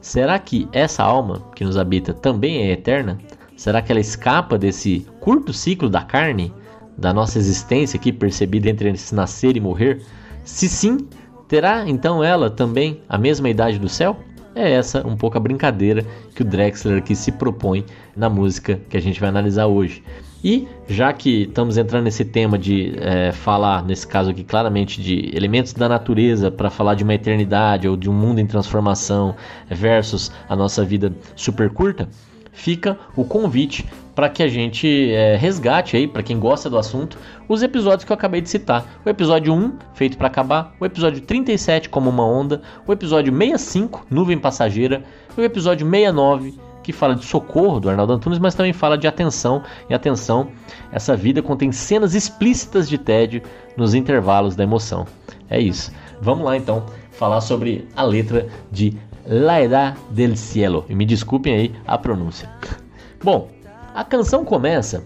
Será 0.00 0.38
que 0.38 0.68
essa 0.72 1.02
alma 1.02 1.42
que 1.54 1.64
nos 1.64 1.76
habita 1.76 2.14
também 2.14 2.62
é 2.62 2.70
eterna? 2.70 3.18
Será 3.56 3.82
que 3.82 3.90
ela 3.90 4.00
escapa 4.00 4.56
desse 4.56 5.04
curto 5.20 5.52
ciclo 5.52 5.90
da 5.90 6.02
carne, 6.02 6.54
da 6.96 7.12
nossa 7.12 7.38
existência 7.38 7.98
aqui 7.98 8.12
percebida 8.12 8.70
entre 8.70 8.90
esse 8.90 9.14
nascer 9.14 9.56
e 9.56 9.60
morrer? 9.60 10.00
Se 10.48 10.66
sim, 10.66 11.06
terá 11.46 11.86
então 11.86 12.24
ela 12.24 12.48
também 12.48 13.02
a 13.06 13.18
mesma 13.18 13.50
idade 13.50 13.78
do 13.78 13.88
céu? 13.88 14.16
É 14.54 14.72
essa 14.72 15.06
um 15.06 15.14
pouco 15.14 15.36
a 15.36 15.40
brincadeira 15.40 16.04
que 16.34 16.40
o 16.40 16.44
Drexler 16.44 16.98
aqui 16.98 17.14
se 17.14 17.30
propõe 17.30 17.84
na 18.16 18.30
música 18.30 18.80
que 18.88 18.96
a 18.96 19.00
gente 19.00 19.20
vai 19.20 19.28
analisar 19.28 19.66
hoje. 19.66 20.02
E 20.42 20.66
já 20.88 21.12
que 21.12 21.42
estamos 21.42 21.76
entrando 21.76 22.04
nesse 22.04 22.24
tema 22.24 22.58
de 22.58 22.94
é, 22.96 23.30
falar, 23.30 23.84
nesse 23.84 24.06
caso 24.06 24.30
aqui, 24.30 24.42
claramente 24.42 25.02
de 25.02 25.30
elementos 25.36 25.74
da 25.74 25.86
natureza 25.86 26.50
para 26.50 26.70
falar 26.70 26.94
de 26.94 27.04
uma 27.04 27.14
eternidade 27.14 27.86
ou 27.86 27.94
de 27.94 28.08
um 28.08 28.14
mundo 28.14 28.40
em 28.40 28.46
transformação 28.46 29.36
versus 29.68 30.32
a 30.48 30.56
nossa 30.56 30.82
vida 30.82 31.12
super 31.36 31.68
curta, 31.70 32.08
fica 32.58 32.98
o 33.16 33.24
convite 33.24 33.86
para 34.14 34.28
que 34.28 34.42
a 34.42 34.48
gente 34.48 35.12
é, 35.12 35.36
resgate 35.36 35.96
aí, 35.96 36.08
para 36.08 36.24
quem 36.24 36.40
gosta 36.40 36.68
do 36.68 36.76
assunto, 36.76 37.16
os 37.48 37.62
episódios 37.62 38.04
que 38.04 38.10
eu 38.10 38.14
acabei 38.14 38.40
de 38.40 38.50
citar. 38.50 38.84
O 39.06 39.08
episódio 39.08 39.54
1, 39.54 39.78
feito 39.94 40.18
para 40.18 40.26
acabar, 40.26 40.74
o 40.80 40.84
episódio 40.84 41.20
37, 41.20 41.88
como 41.88 42.10
uma 42.10 42.26
onda, 42.26 42.60
o 42.84 42.92
episódio 42.92 43.32
65, 43.32 44.06
nuvem 44.10 44.36
passageira, 44.36 45.04
e 45.36 45.40
o 45.40 45.44
episódio 45.44 45.88
69, 45.88 46.58
que 46.82 46.92
fala 46.92 47.14
de 47.14 47.24
socorro 47.24 47.78
do 47.78 47.88
Arnaldo 47.88 48.14
Antunes, 48.14 48.40
mas 48.40 48.56
também 48.56 48.72
fala 48.72 48.98
de 48.98 49.06
atenção. 49.06 49.62
E 49.88 49.94
atenção, 49.94 50.48
essa 50.90 51.14
vida 51.14 51.40
contém 51.40 51.70
cenas 51.70 52.12
explícitas 52.12 52.88
de 52.88 52.98
tédio 52.98 53.40
nos 53.76 53.94
intervalos 53.94 54.56
da 54.56 54.64
emoção. 54.64 55.06
É 55.48 55.60
isso. 55.60 55.92
Vamos 56.20 56.44
lá 56.44 56.56
então 56.56 56.84
falar 57.12 57.40
sobre 57.40 57.86
a 57.94 58.02
letra 58.02 58.48
de 58.70 58.96
La 59.28 59.60
Edad 59.62 59.96
del 60.10 60.36
Cielo. 60.36 60.84
E 60.88 60.94
me 60.94 61.04
desculpem 61.04 61.54
aí 61.54 61.74
a 61.86 61.98
pronúncia. 61.98 62.48
Bom, 63.22 63.48
a 63.94 64.02
canção 64.02 64.44
começa 64.44 65.04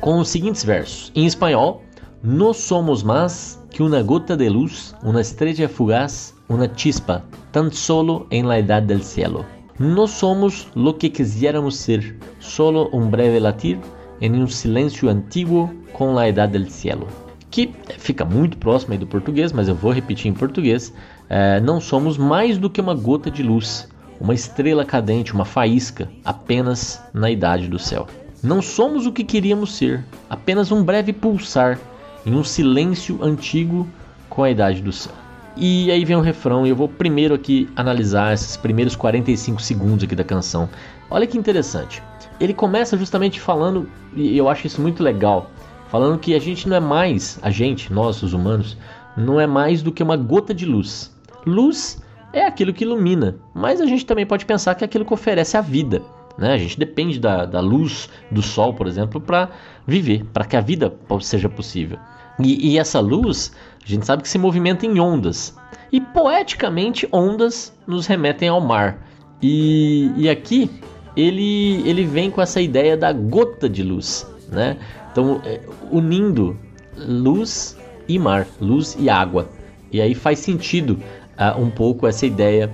com 0.00 0.18
os 0.18 0.28
seguintes 0.28 0.64
versos. 0.64 1.12
Em 1.14 1.26
espanhol, 1.26 1.82
No 2.24 2.54
somos 2.54 3.02
más 3.02 3.58
que 3.72 3.82
una 3.82 4.00
gota 4.00 4.36
de 4.36 4.48
luz, 4.48 4.94
una 5.02 5.20
estrella 5.20 5.68
fugaz, 5.68 6.32
una 6.48 6.72
chispa, 6.72 7.24
tan 7.50 7.72
solo 7.72 8.28
en 8.30 8.46
la 8.46 8.60
edad 8.60 8.80
del 8.80 9.02
cielo. 9.02 9.44
No 9.80 10.06
somos 10.06 10.68
lo 10.76 10.96
que 10.96 11.10
quisiéramos 11.10 11.74
ser, 11.74 12.16
solo 12.38 12.88
un 12.90 13.10
breve 13.10 13.40
latir 13.40 13.76
en 14.20 14.36
un 14.36 14.46
silêncio 14.48 15.10
antiguo 15.10 15.68
com 15.92 16.14
la 16.14 16.28
edad 16.28 16.48
del 16.48 16.70
cielo. 16.70 17.08
Que 17.50 17.74
fica 17.98 18.24
muito 18.24 18.56
próximo 18.56 18.92
aí 18.92 18.98
do 18.98 19.06
português, 19.08 19.52
mas 19.52 19.66
eu 19.66 19.74
vou 19.74 19.90
repetir 19.90 20.30
em 20.30 20.34
português. 20.34 20.94
É, 21.34 21.58
não 21.62 21.80
somos 21.80 22.18
mais 22.18 22.58
do 22.58 22.68
que 22.68 22.78
uma 22.78 22.94
gota 22.94 23.30
de 23.30 23.42
luz, 23.42 23.88
uma 24.20 24.34
estrela 24.34 24.84
cadente, 24.84 25.32
uma 25.32 25.46
faísca, 25.46 26.10
apenas 26.22 27.02
na 27.10 27.30
idade 27.30 27.68
do 27.68 27.78
céu. 27.78 28.06
Não 28.42 28.60
somos 28.60 29.06
o 29.06 29.12
que 29.12 29.24
queríamos 29.24 29.74
ser, 29.74 30.04
apenas 30.28 30.70
um 30.70 30.84
breve 30.84 31.10
pulsar 31.10 31.78
em 32.26 32.34
um 32.34 32.44
silêncio 32.44 33.18
antigo 33.24 33.88
com 34.28 34.42
a 34.42 34.50
idade 34.50 34.82
do 34.82 34.92
céu. 34.92 35.14
E 35.56 35.90
aí 35.90 36.04
vem 36.04 36.16
o 36.16 36.20
refrão, 36.20 36.66
e 36.66 36.68
eu 36.68 36.76
vou 36.76 36.86
primeiro 36.86 37.34
aqui 37.34 37.66
analisar 37.74 38.34
esses 38.34 38.58
primeiros 38.58 38.94
45 38.94 39.62
segundos 39.62 40.04
aqui 40.04 40.14
da 40.14 40.24
canção. 40.24 40.68
Olha 41.08 41.26
que 41.26 41.38
interessante. 41.38 42.02
Ele 42.38 42.52
começa 42.52 42.94
justamente 42.94 43.40
falando, 43.40 43.88
e 44.14 44.36
eu 44.36 44.50
acho 44.50 44.66
isso 44.66 44.82
muito 44.82 45.02
legal, 45.02 45.50
falando 45.88 46.18
que 46.18 46.34
a 46.34 46.38
gente 46.38 46.68
não 46.68 46.76
é 46.76 46.80
mais, 46.80 47.38
a 47.40 47.50
gente, 47.50 47.90
nós 47.90 48.22
os 48.22 48.34
humanos, 48.34 48.76
não 49.16 49.40
é 49.40 49.46
mais 49.46 49.82
do 49.82 49.90
que 49.90 50.02
uma 50.02 50.18
gota 50.18 50.52
de 50.52 50.66
luz. 50.66 51.10
Luz 51.46 52.00
é 52.32 52.46
aquilo 52.46 52.72
que 52.72 52.84
ilumina, 52.84 53.36
mas 53.54 53.80
a 53.80 53.86
gente 53.86 54.06
também 54.06 54.26
pode 54.26 54.46
pensar 54.46 54.74
que 54.74 54.84
é 54.84 54.86
aquilo 54.86 55.04
que 55.04 55.12
oferece 55.12 55.56
a 55.56 55.60
vida. 55.60 56.02
Né? 56.38 56.52
A 56.52 56.58
gente 56.58 56.78
depende 56.78 57.20
da, 57.20 57.44
da 57.44 57.60
luz 57.60 58.08
do 58.30 58.42
sol, 58.42 58.72
por 58.72 58.86
exemplo, 58.86 59.20
para 59.20 59.50
viver, 59.86 60.24
para 60.32 60.44
que 60.44 60.56
a 60.56 60.60
vida 60.60 60.94
seja 61.20 61.48
possível. 61.48 61.98
E, 62.38 62.72
e, 62.72 62.78
essa 62.78 62.98
luz, 63.00 63.52
a 63.84 63.86
gente 63.86 64.06
sabe 64.06 64.22
que 64.22 64.28
se 64.28 64.38
movimenta 64.38 64.86
em 64.86 64.98
ondas. 64.98 65.54
E 65.92 66.00
poeticamente, 66.00 67.06
ondas 67.12 67.72
nos 67.86 68.06
remetem 68.06 68.48
ao 68.48 68.60
mar. 68.60 69.06
E, 69.42 70.10
e 70.16 70.30
aqui 70.30 70.70
ele, 71.14 71.86
ele 71.86 72.04
vem 72.04 72.30
com 72.30 72.40
essa 72.40 72.60
ideia 72.60 72.96
da 72.96 73.12
gota 73.12 73.68
de 73.68 73.82
luz. 73.82 74.26
Né? 74.48 74.78
Então, 75.10 75.42
é, 75.44 75.60
unindo 75.90 76.56
luz 76.96 77.76
e 78.08 78.18
mar, 78.18 78.46
luz 78.60 78.96
e 78.98 79.10
água. 79.10 79.48
E 79.92 80.00
aí 80.00 80.14
faz 80.14 80.38
sentido 80.38 80.98
uh, 81.38 81.60
um 81.60 81.70
pouco 81.70 82.06
essa 82.06 82.26
ideia 82.26 82.70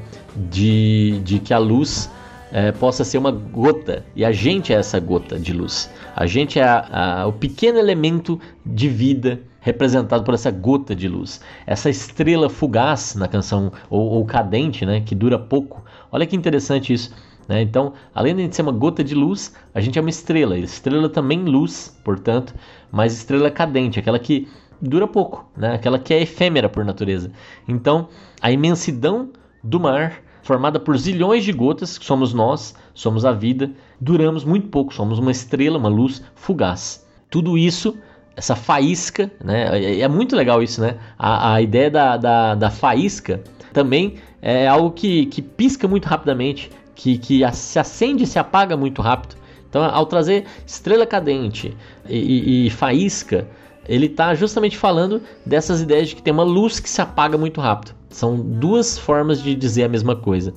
de, 0.50 1.20
de 1.24 1.38
que 1.38 1.52
a 1.52 1.58
luz 1.58 2.10
uh, 2.50 2.76
possa 2.78 3.04
ser 3.04 3.18
uma 3.18 3.30
gota 3.30 4.04
e 4.14 4.24
a 4.24 4.32
gente 4.32 4.72
é 4.72 4.76
essa 4.76 4.98
gota 5.00 5.38
de 5.38 5.52
luz. 5.52 5.90
A 6.14 6.26
gente 6.26 6.58
é 6.58 6.64
a, 6.64 7.20
a, 7.22 7.26
o 7.26 7.32
pequeno 7.32 7.78
elemento 7.78 8.40
de 8.64 8.88
vida 8.88 9.40
representado 9.60 10.24
por 10.24 10.34
essa 10.34 10.50
gota 10.50 10.94
de 10.94 11.08
luz, 11.08 11.40
essa 11.66 11.90
estrela 11.90 12.48
fugaz 12.48 13.14
na 13.14 13.28
canção 13.28 13.72
ou, 13.90 14.12
ou 14.12 14.24
cadente, 14.24 14.86
né, 14.86 15.00
que 15.00 15.14
dura 15.14 15.38
pouco. 15.38 15.84
Olha 16.10 16.26
que 16.26 16.36
interessante 16.36 16.92
isso. 16.92 17.14
Né? 17.48 17.62
Então, 17.62 17.94
além 18.14 18.36
de 18.36 18.54
ser 18.54 18.62
uma 18.62 18.72
gota 18.72 19.02
de 19.02 19.14
luz, 19.14 19.54
a 19.74 19.80
gente 19.80 19.98
é 19.98 20.02
uma 20.02 20.10
estrela. 20.10 20.58
Estrela 20.58 21.08
também 21.08 21.44
luz, 21.44 21.98
portanto, 22.04 22.54
mas 22.92 23.14
estrela 23.14 23.50
cadente, 23.50 23.98
aquela 23.98 24.18
que 24.18 24.46
dura 24.80 25.06
pouco, 25.06 25.50
né? 25.56 25.74
aquela 25.74 25.98
que 25.98 26.14
é 26.14 26.22
efêmera 26.22 26.68
por 26.68 26.84
natureza. 26.84 27.30
Então, 27.66 28.08
a 28.40 28.50
imensidão 28.50 29.30
do 29.62 29.80
mar, 29.80 30.22
formada 30.42 30.78
por 30.78 30.96
zilhões 30.96 31.44
de 31.44 31.52
gotas, 31.52 31.98
que 31.98 32.04
somos 32.04 32.32
nós, 32.32 32.74
somos 32.94 33.24
a 33.24 33.32
vida, 33.32 33.70
duramos 34.00 34.44
muito 34.44 34.68
pouco, 34.68 34.94
somos 34.94 35.18
uma 35.18 35.30
estrela, 35.30 35.78
uma 35.78 35.88
luz 35.88 36.22
fugaz. 36.34 37.06
Tudo 37.28 37.58
isso, 37.58 37.98
essa 38.36 38.54
faísca, 38.54 39.30
né? 39.44 39.78
É, 39.78 40.00
é 40.00 40.08
muito 40.08 40.34
legal 40.34 40.62
isso, 40.62 40.80
né? 40.80 40.96
A, 41.18 41.54
a 41.54 41.62
ideia 41.62 41.90
da, 41.90 42.16
da, 42.16 42.54
da 42.54 42.70
faísca 42.70 43.42
também 43.72 44.14
é 44.40 44.66
algo 44.66 44.92
que, 44.92 45.26
que 45.26 45.42
pisca 45.42 45.86
muito 45.86 46.06
rapidamente, 46.06 46.70
que, 46.94 47.18
que 47.18 47.40
se 47.52 47.78
acende 47.78 48.24
e 48.24 48.26
se 48.26 48.38
apaga 48.38 48.76
muito 48.76 49.02
rápido. 49.02 49.36
Então, 49.68 49.84
ao 49.84 50.06
trazer 50.06 50.46
estrela 50.66 51.04
cadente 51.04 51.76
e, 52.08 52.16
e, 52.16 52.66
e 52.66 52.70
faísca, 52.70 53.46
ele 53.88 54.06
está 54.06 54.34
justamente 54.34 54.76
falando 54.76 55.22
dessas 55.44 55.80
ideias 55.80 56.08
de 56.08 56.16
que 56.16 56.22
tem 56.22 56.32
uma 56.32 56.42
luz 56.42 56.78
que 56.78 56.90
se 56.90 57.00
apaga 57.00 57.38
muito 57.38 57.60
rápido. 57.60 57.94
São 58.10 58.38
duas 58.38 58.98
formas 58.98 59.42
de 59.42 59.54
dizer 59.54 59.84
a 59.84 59.88
mesma 59.88 60.14
coisa. 60.14 60.52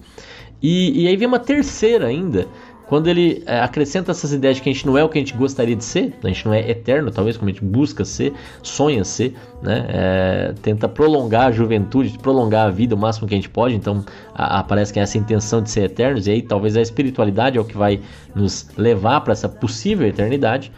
E, 0.62 1.04
e 1.04 1.08
aí 1.08 1.16
vem 1.16 1.28
uma 1.28 1.40
terceira 1.40 2.08
ainda, 2.08 2.48
quando 2.92 3.08
ele 3.08 3.42
é, 3.46 3.62
acrescenta 3.62 4.12
essas 4.12 4.34
ideias 4.34 4.58
de 4.58 4.64
que 4.64 4.70
a 4.70 4.74
gente 4.74 4.86
não 4.86 4.98
é 4.98 5.04
o 5.04 5.08
que 5.08 5.18
a 5.18 5.22
gente 5.22 5.34
gostaria 5.34 5.78
de 5.78 5.84
ser, 5.86 6.14
a 6.22 6.28
gente 6.28 6.46
não 6.46 6.54
é 6.54 6.70
eterno, 6.70 7.10
talvez 7.10 7.38
como 7.38 7.50
a 7.50 7.54
gente 7.54 7.64
busca 7.64 8.04
ser, 8.04 8.34
sonha 8.62 9.06
ser, 9.06 9.34
né? 9.64 9.86
É, 9.88 10.54
tenta 10.62 10.90
prolongar 10.90 11.48
a 11.48 11.52
juventude, 11.54 12.20
prolongar 12.20 12.68
a 12.68 12.70
vida 12.70 12.94
o 12.94 12.98
máximo 12.98 13.30
que 13.30 13.34
a 13.34 13.38
gente 13.38 13.50
pode, 13.50 13.76
então 13.76 14.04
a, 14.36 14.60
a, 14.60 14.64
parece 14.64 14.92
que 14.92 15.00
é 15.00 15.04
essa 15.04 15.18
intenção 15.18 15.62
de 15.62 15.70
ser 15.70 15.86
eternos, 15.86 16.28
e 16.28 16.32
aí 16.32 16.42
talvez 16.42 16.76
a 16.76 16.82
espiritualidade 16.82 17.58
é 17.58 17.62
o 17.62 17.64
que 17.64 17.78
vai 17.78 18.02
nos 18.36 18.68
levar 18.76 19.22
para 19.22 19.32
essa 19.32 19.48
possível 19.48 20.06
eternidade. 20.06 20.70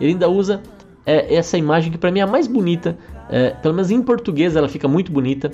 Ele 0.00 0.12
ainda 0.12 0.30
usa 0.30 0.62
é 1.10 1.34
essa 1.34 1.58
imagem 1.58 1.90
que 1.90 1.98
para 1.98 2.10
mim 2.10 2.20
é 2.20 2.22
a 2.22 2.26
mais 2.26 2.46
bonita, 2.46 2.96
é, 3.28 3.50
pelo 3.50 3.74
menos 3.74 3.90
em 3.90 4.02
português 4.02 4.56
ela 4.56 4.68
fica 4.68 4.86
muito 4.86 5.10
bonita, 5.10 5.50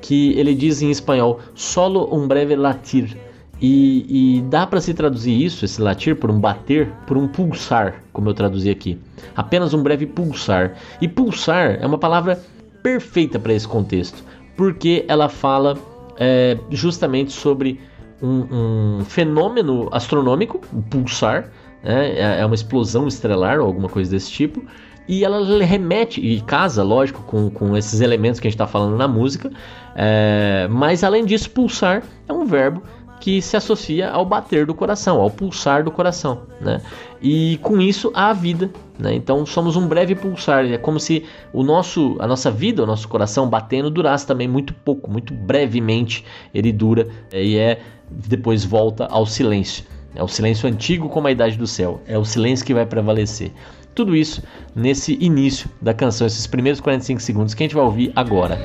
que 0.00 0.32
ele 0.38 0.54
diz 0.54 0.82
em 0.82 0.90
espanhol 0.90 1.40
solo 1.54 2.08
um 2.14 2.26
breve 2.26 2.56
latir. 2.56 3.16
E, 3.60 4.38
e 4.38 4.40
dá 4.42 4.66
para 4.66 4.80
se 4.80 4.92
traduzir 4.92 5.32
isso, 5.32 5.64
esse 5.64 5.80
latir, 5.80 6.16
por 6.16 6.30
um 6.30 6.40
bater, 6.40 6.90
por 7.06 7.16
um 7.16 7.28
pulsar, 7.28 8.02
como 8.12 8.28
eu 8.28 8.34
traduzi 8.34 8.68
aqui. 8.68 8.98
Apenas 9.34 9.72
um 9.72 9.82
breve 9.82 10.06
pulsar. 10.06 10.74
E 11.00 11.06
pulsar 11.06 11.78
é 11.80 11.86
uma 11.86 11.96
palavra 11.96 12.38
perfeita 12.82 13.38
para 13.38 13.54
esse 13.54 13.66
contexto, 13.66 14.22
porque 14.56 15.04
ela 15.08 15.28
fala 15.28 15.78
é, 16.18 16.58
justamente 16.68 17.32
sobre 17.32 17.80
um, 18.20 18.98
um 18.98 19.04
fenômeno 19.04 19.88
astronômico, 19.92 20.60
o 20.72 20.82
pulsar, 20.82 21.50
né? 21.84 22.12
É, 22.14 22.40
é 22.40 22.46
uma 22.46 22.54
explosão 22.54 23.06
estelar 23.06 23.60
ou 23.60 23.66
alguma 23.66 23.88
coisa 23.88 24.10
desse 24.10 24.30
tipo. 24.30 24.64
E 25.06 25.24
ela 25.24 25.44
remete, 25.62 26.20
e 26.20 26.40
casa, 26.40 26.82
lógico, 26.82 27.22
com, 27.22 27.50
com 27.50 27.76
esses 27.76 28.00
elementos 28.00 28.40
que 28.40 28.46
a 28.46 28.50
gente 28.50 28.56
está 28.56 28.66
falando 28.66 28.96
na 28.96 29.06
música. 29.06 29.50
É, 29.94 30.66
mas 30.70 31.04
além 31.04 31.24
disso, 31.24 31.50
pulsar 31.50 32.02
é 32.28 32.32
um 32.32 32.46
verbo 32.46 32.82
que 33.20 33.40
se 33.40 33.56
associa 33.56 34.10
ao 34.10 34.24
bater 34.24 34.66
do 34.66 34.74
coração, 34.74 35.20
ao 35.20 35.30
pulsar 35.30 35.82
do 35.82 35.90
coração, 35.90 36.42
né? 36.60 36.82
E 37.22 37.58
com 37.62 37.80
isso 37.80 38.10
a 38.14 38.34
vida, 38.34 38.70
né? 38.98 39.14
Então 39.14 39.46
somos 39.46 39.76
um 39.76 39.86
breve 39.88 40.14
pulsar, 40.14 40.66
é 40.66 40.76
como 40.76 41.00
se 41.00 41.24
o 41.50 41.62
nosso, 41.62 42.16
a 42.18 42.26
nossa 42.26 42.50
vida, 42.50 42.82
o 42.82 42.86
nosso 42.86 43.08
coração 43.08 43.48
batendo 43.48 43.90
durasse 43.90 44.26
também 44.26 44.46
muito 44.46 44.74
pouco, 44.74 45.10
muito 45.10 45.32
brevemente 45.32 46.22
ele 46.52 46.70
dura 46.70 47.08
e 47.32 47.56
é 47.56 47.80
depois 48.10 48.62
volta 48.62 49.06
ao 49.06 49.24
silêncio. 49.24 49.84
É 50.14 50.22
o 50.22 50.28
silêncio 50.28 50.68
antigo 50.68 51.08
como 51.08 51.26
a 51.26 51.32
idade 51.32 51.56
do 51.56 51.66
céu. 51.66 52.00
É 52.06 52.16
o 52.16 52.24
silêncio 52.24 52.64
que 52.64 52.74
vai 52.74 52.86
prevalecer. 52.86 53.50
Tudo 53.94 54.16
isso 54.16 54.42
nesse 54.74 55.16
início 55.20 55.68
da 55.80 55.94
canção, 55.94 56.26
esses 56.26 56.46
primeiros 56.46 56.80
45 56.80 57.20
segundos 57.20 57.54
que 57.54 57.62
a 57.62 57.66
gente 57.66 57.74
vai 57.74 57.84
ouvir 57.84 58.12
agora. 58.16 58.58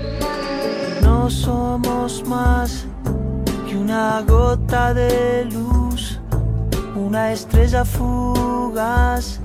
Não 1.02 1.30
somos 1.30 2.22
mais 2.24 2.88
que 3.68 3.76
uma 3.76 4.22
gota 4.24 4.94
de 4.94 5.56
luz, 5.56 6.20
uma 6.96 7.32
estrela 7.32 7.86
fugaz, 7.86 9.40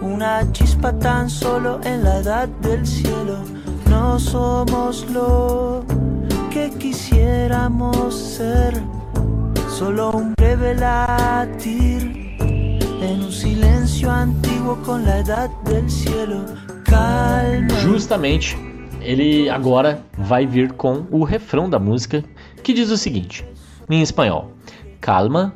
uma 0.00 0.44
chispa 0.52 0.92
tan 0.92 1.28
solo 1.28 1.80
en 1.84 2.04
la 2.04 2.20
edad 2.20 2.48
del 2.62 2.86
cielo. 2.86 3.38
No 3.88 4.18
somos 4.18 5.04
lo 5.10 5.84
que 6.50 6.70
quisiéramos 6.78 8.14
ser. 8.14 8.80
solo 9.80 10.10
un 10.10 10.34
breve 10.34 10.74
latir 10.74 12.19
en 13.02 13.22
un 13.22 13.32
silêncio 13.32 14.10
antiguo 14.10 14.76
com 14.84 14.94
a 14.94 15.20
idade 15.20 15.54
del 15.64 15.88
cielo. 15.88 16.44
Calma. 16.84 17.68
Justamente, 17.80 18.56
ele 19.00 19.48
agora 19.48 20.02
vai 20.18 20.46
vir 20.46 20.72
com 20.72 21.06
o 21.10 21.24
refrão 21.24 21.68
da 21.68 21.78
música 21.78 22.22
que 22.62 22.74
diz 22.74 22.90
o 22.90 22.96
seguinte, 22.96 23.44
em 23.88 24.02
espanhol: 24.02 24.52
Calma, 25.00 25.54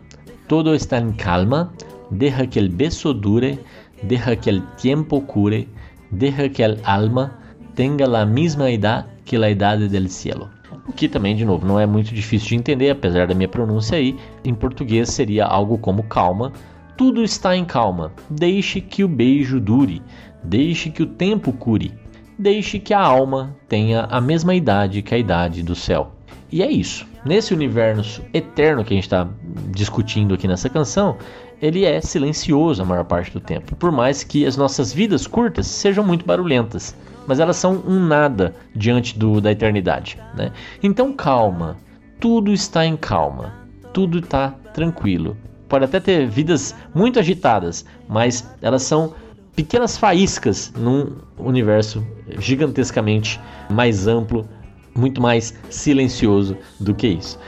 todo 0.48 0.74
está 0.74 0.98
em 0.98 1.12
calma, 1.12 1.72
deja 2.10 2.46
que 2.46 2.58
el 2.58 2.70
beso 2.70 3.12
dure, 3.12 3.58
deja 4.02 4.34
que 4.36 4.48
el 4.48 4.62
tiempo 4.76 5.20
cure, 5.20 5.68
deja 6.10 6.48
que 6.48 6.62
el 6.62 6.80
alma 6.84 7.38
tenga 7.74 8.06
la 8.06 8.24
misma 8.24 8.70
edad 8.70 9.06
que 9.24 9.36
la 9.36 9.50
edad 9.50 9.78
del 9.78 10.08
cielo. 10.08 10.48
O 10.86 10.92
que 10.92 11.08
também, 11.08 11.34
de 11.34 11.44
novo, 11.44 11.66
não 11.66 11.80
é 11.80 11.86
muito 11.86 12.14
difícil 12.14 12.48
de 12.48 12.56
entender, 12.56 12.90
apesar 12.90 13.26
da 13.26 13.34
minha 13.34 13.48
pronúncia 13.48 13.96
aí. 13.96 14.18
Em 14.44 14.54
português 14.54 15.08
seria 15.08 15.46
algo 15.46 15.78
como 15.78 16.02
calma. 16.02 16.52
Tudo 16.96 17.22
está 17.22 17.56
em 17.56 17.64
calma. 17.64 18.12
Deixe 18.30 18.80
que 18.80 19.02
o 19.02 19.08
beijo 19.08 19.60
dure. 19.60 20.00
Deixe 20.42 20.90
que 20.90 21.02
o 21.02 21.06
tempo 21.06 21.52
cure. 21.52 21.92
Deixe 22.38 22.78
que 22.78 22.94
a 22.94 23.00
alma 23.00 23.56
tenha 23.68 24.02
a 24.10 24.20
mesma 24.20 24.54
idade 24.54 25.02
que 25.02 25.14
a 25.14 25.18
idade 25.18 25.62
do 25.62 25.74
céu. 25.74 26.12
E 26.50 26.62
é 26.62 26.70
isso. 26.70 27.06
Nesse 27.24 27.54
universo 27.54 28.22
eterno 28.32 28.84
que 28.84 28.92
a 28.92 28.96
gente 28.96 29.04
está 29.04 29.26
discutindo 29.70 30.34
aqui 30.34 30.46
nessa 30.46 30.68
canção, 30.68 31.16
ele 31.60 31.84
é 31.84 32.00
silencioso 32.00 32.82
a 32.82 32.84
maior 32.84 33.04
parte 33.04 33.32
do 33.32 33.40
tempo, 33.40 33.74
por 33.76 33.90
mais 33.90 34.22
que 34.22 34.44
as 34.44 34.56
nossas 34.56 34.92
vidas 34.92 35.26
curtas 35.26 35.66
sejam 35.66 36.04
muito 36.04 36.26
barulhentas, 36.26 36.94
mas 37.26 37.40
elas 37.40 37.56
são 37.56 37.82
um 37.86 37.98
nada 37.98 38.54
diante 38.76 39.18
do, 39.18 39.40
da 39.40 39.50
eternidade. 39.50 40.18
Né? 40.34 40.52
Então 40.82 41.12
calma, 41.12 41.76
tudo 42.20 42.52
está 42.52 42.84
em 42.84 42.96
calma, 42.96 43.54
tudo 43.92 44.18
está 44.18 44.50
tranquilo. 44.74 45.36
Pode 45.74 45.86
até 45.86 45.98
ter 45.98 46.28
vidas 46.28 46.72
muito 46.94 47.18
agitadas, 47.18 47.84
mas 48.08 48.48
elas 48.62 48.84
são 48.84 49.12
pequenas 49.56 49.98
faíscas 49.98 50.72
num 50.78 51.16
universo 51.36 52.06
gigantescamente 52.38 53.40
mais 53.68 54.06
amplo, 54.06 54.48
muito 54.94 55.20
mais 55.20 55.52
silencioso 55.70 56.56
do 56.78 56.94
que 56.94 57.08
isso. 57.08 57.40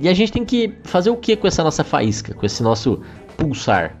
E 0.00 0.08
a 0.08 0.14
gente 0.14 0.30
tem 0.30 0.44
que 0.44 0.72
fazer 0.84 1.10
o 1.10 1.16
que 1.16 1.34
com 1.34 1.48
essa 1.48 1.64
nossa 1.64 1.82
faísca, 1.82 2.32
com 2.32 2.46
esse 2.46 2.62
nosso 2.62 3.00
pulsar? 3.36 3.96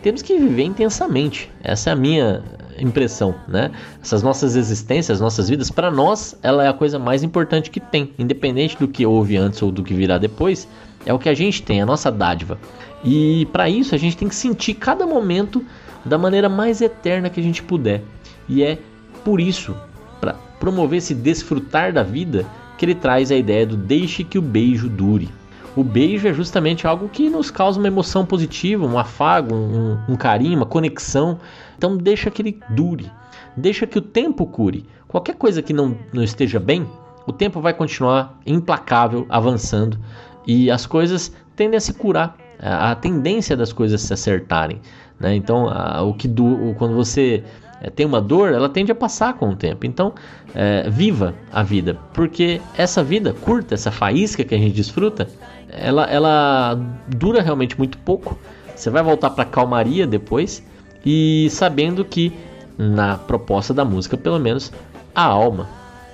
Temos 0.00 0.22
que 0.22 0.38
viver 0.38 0.62
intensamente. 0.62 1.50
Essa 1.62 1.90
é 1.90 1.92
a 1.92 1.96
minha 1.96 2.42
impressão, 2.78 3.34
né? 3.46 3.70
Essas 4.02 4.22
nossas 4.22 4.56
existências, 4.56 5.20
nossas 5.20 5.46
vidas, 5.46 5.70
para 5.70 5.90
nós, 5.90 6.34
ela 6.42 6.64
é 6.64 6.68
a 6.68 6.72
coisa 6.72 6.98
mais 6.98 7.22
importante 7.22 7.70
que 7.70 7.80
tem, 7.80 8.14
independente 8.18 8.78
do 8.78 8.88
que 8.88 9.04
houve 9.04 9.36
antes 9.36 9.60
ou 9.60 9.70
do 9.70 9.82
que 9.82 9.92
virá 9.92 10.16
depois, 10.16 10.66
é 11.04 11.12
o 11.12 11.18
que 11.18 11.28
a 11.28 11.34
gente 11.34 11.62
tem, 11.62 11.80
a 11.80 11.86
nossa 11.86 12.10
dádiva. 12.10 12.58
E 13.04 13.46
para 13.52 13.68
isso 13.68 13.94
a 13.94 13.98
gente 13.98 14.16
tem 14.16 14.28
que 14.28 14.34
sentir 14.34 14.74
cada 14.74 15.06
momento 15.06 15.64
da 16.04 16.18
maneira 16.18 16.48
mais 16.48 16.80
eterna 16.80 17.30
que 17.30 17.40
a 17.40 17.42
gente 17.42 17.62
puder. 17.62 18.02
E 18.48 18.62
é 18.62 18.78
por 19.24 19.40
isso, 19.40 19.74
para 20.20 20.34
promover 20.58 20.98
esse 20.98 21.14
desfrutar 21.14 21.92
da 21.92 22.02
vida, 22.02 22.46
que 22.76 22.84
ele 22.84 22.94
traz 22.94 23.30
a 23.30 23.36
ideia 23.36 23.66
do 23.66 23.76
deixe 23.76 24.24
que 24.24 24.38
o 24.38 24.42
beijo 24.42 24.88
dure. 24.88 25.28
O 25.76 25.84
beijo 25.84 26.26
é 26.26 26.32
justamente 26.32 26.86
algo 26.86 27.08
que 27.08 27.30
nos 27.30 27.50
causa 27.50 27.78
uma 27.78 27.86
emoção 27.86 28.26
positiva, 28.26 28.86
um 28.86 28.98
afago, 28.98 29.54
um, 29.54 29.98
um 30.08 30.16
carinho, 30.16 30.56
uma 30.56 30.66
conexão. 30.66 31.38
Então 31.78 31.96
deixa 31.96 32.30
que 32.30 32.42
ele 32.42 32.58
dure, 32.70 33.10
deixa 33.56 33.86
que 33.86 33.98
o 33.98 34.02
tempo 34.02 34.46
cure. 34.46 34.84
Qualquer 35.06 35.36
coisa 35.36 35.62
que 35.62 35.72
não, 35.72 35.96
não 36.12 36.22
esteja 36.22 36.58
bem, 36.58 36.86
o 37.26 37.32
tempo 37.32 37.60
vai 37.60 37.72
continuar 37.72 38.40
implacável, 38.44 39.26
avançando 39.28 39.98
e 40.46 40.70
as 40.70 40.86
coisas 40.86 41.32
tendem 41.54 41.76
a 41.76 41.80
se 41.80 41.94
curar. 41.94 42.36
A, 42.62 42.94
tendência 42.94 43.56
das 43.56 43.72
coisas 43.72 44.00
se 44.02 44.12
acertarem. 44.12 44.80
Né? 45.18 45.34
Então, 45.34 45.68
a, 45.68 46.02
o 46.02 46.14
que 46.14 46.28
do, 46.28 46.74
quando 46.78 46.94
você 46.94 47.42
é, 47.80 47.88
tem 47.88 48.04
uma 48.04 48.20
dor, 48.20 48.52
ela 48.52 48.68
tende 48.68 48.92
a 48.92 48.94
passar 48.94 49.34
com 49.34 49.50
o 49.50 49.56
tempo. 49.56 49.86
Então, 49.86 50.12
é, 50.54 50.88
viva 50.90 51.34
a 51.52 51.62
vida, 51.62 51.96
porque 52.12 52.60
essa 52.76 53.02
vida 53.02 53.32
curta, 53.32 53.74
essa 53.74 53.90
faísca 53.90 54.44
que 54.44 54.54
a 54.54 54.58
gente 54.58 54.74
desfruta, 54.74 55.28
ela, 55.70 56.04
ela 56.04 56.78
dura 57.08 57.40
realmente 57.40 57.78
muito 57.78 57.96
pouco. 57.98 58.38
Você 58.74 58.90
vai 58.90 59.02
voltar 59.02 59.30
para 59.30 59.44
calmaria 59.44 60.06
depois 60.06 60.62
e 61.04 61.48
sabendo 61.50 62.04
que 62.04 62.32
na 62.76 63.16
proposta 63.16 63.72
da 63.74 63.84
música, 63.84 64.16
pelo 64.16 64.38
menos, 64.38 64.72
a 65.14 65.24
alma, 65.24 65.68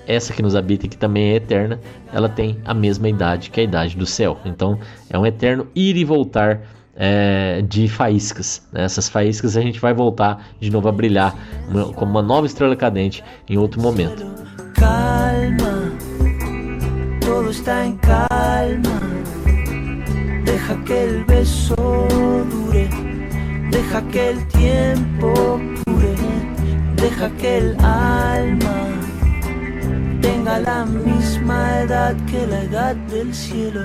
essa 0.07 0.33
que 0.33 0.43
nos 0.43 0.55
habita 0.55 0.89
que 0.89 0.97
também 0.97 1.33
é 1.33 1.37
eterna, 1.37 1.81
ela 2.13 2.29
tem 2.29 2.59
a 2.65 2.73
mesma 2.73 3.09
idade 3.09 3.51
que 3.51 3.61
a 3.61 3.63
idade 3.63 3.97
do 3.97 4.07
céu. 4.07 4.39
Então 4.45 4.79
é 5.11 5.19
um 5.19 5.27
eterno 5.27 5.67
ir 5.75 5.97
e 5.97 6.05
voltar 6.05 6.61
é, 6.97 7.63
de 7.69 7.89
faíscas. 7.89 8.67
Né? 8.73 8.85
Essas 8.85 9.09
faíscas 9.09 9.57
a 9.57 9.61
gente 9.61 9.79
vai 9.81 9.93
voltar 9.93 10.49
de 10.59 10.71
novo 10.71 10.89
a 10.89 10.93
brilhar 10.93 11.35
como 11.95 12.13
uma 12.13 12.23
nova 12.23 12.47
estrela 12.47 12.75
cadente 12.75 13.23
em 13.49 13.59
outro 13.59 13.81
momento. 13.81 14.25
Calma, 14.75 15.93
todo 17.21 17.51
está 17.51 17.85
em 17.85 17.97
calma. 17.97 18.97
Deja 20.45 20.77
que 20.85 20.93
el 20.93 21.25
beso 21.25 21.77
dure, 22.51 22.89
deja 23.71 24.01
que 24.11 24.19
el 24.31 24.47
tiempo 24.49 25.61
cure, 25.85 26.15
deja 26.97 27.29
que 27.31 27.59
el 27.59 27.77
alma 27.81 28.96
tenga 30.47 30.59
la 30.61 30.87
misma 30.87 31.83
edad 31.83 32.15
que 32.27 32.47
la 32.47 32.63
edad 32.63 32.95
del 33.11 33.35
cielo. 33.35 33.81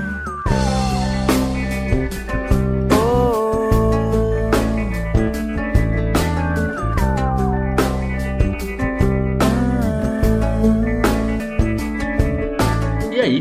E 13.12 13.20
aí, 13.20 13.40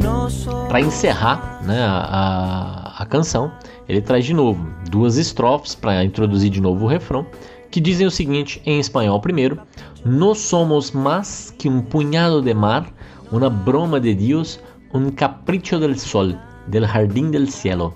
para 0.68 0.80
encerrar 0.80 1.60
né, 1.62 1.78
a, 1.78 2.94
a 2.98 3.06
canção, 3.06 3.52
ele 3.86 4.00
traz 4.00 4.24
de 4.24 4.32
novo 4.32 4.66
duas 4.90 5.18
estrofes 5.18 5.74
para 5.74 6.02
introduzir 6.02 6.50
de 6.50 6.60
novo 6.60 6.86
o 6.86 6.88
refrão, 6.88 7.26
que 7.70 7.82
dizem 7.82 8.06
o 8.06 8.10
seguinte 8.10 8.62
em 8.64 8.80
espanhol 8.80 9.20
primeiro: 9.20 9.60
No 10.06 10.34
somos 10.34 10.90
más 10.90 11.54
que 11.58 11.68
un 11.68 11.82
puñado 11.82 12.40
de 12.40 12.54
mar, 12.54 12.90
una 13.30 13.48
broma 13.48 14.00
de 14.00 14.14
Dios, 14.14 14.60
un 14.92 15.10
capricho 15.10 15.78
del 15.78 15.98
sol, 15.98 16.38
del 16.66 16.86
jardín 16.86 17.30
del 17.30 17.48
cielo. 17.48 17.94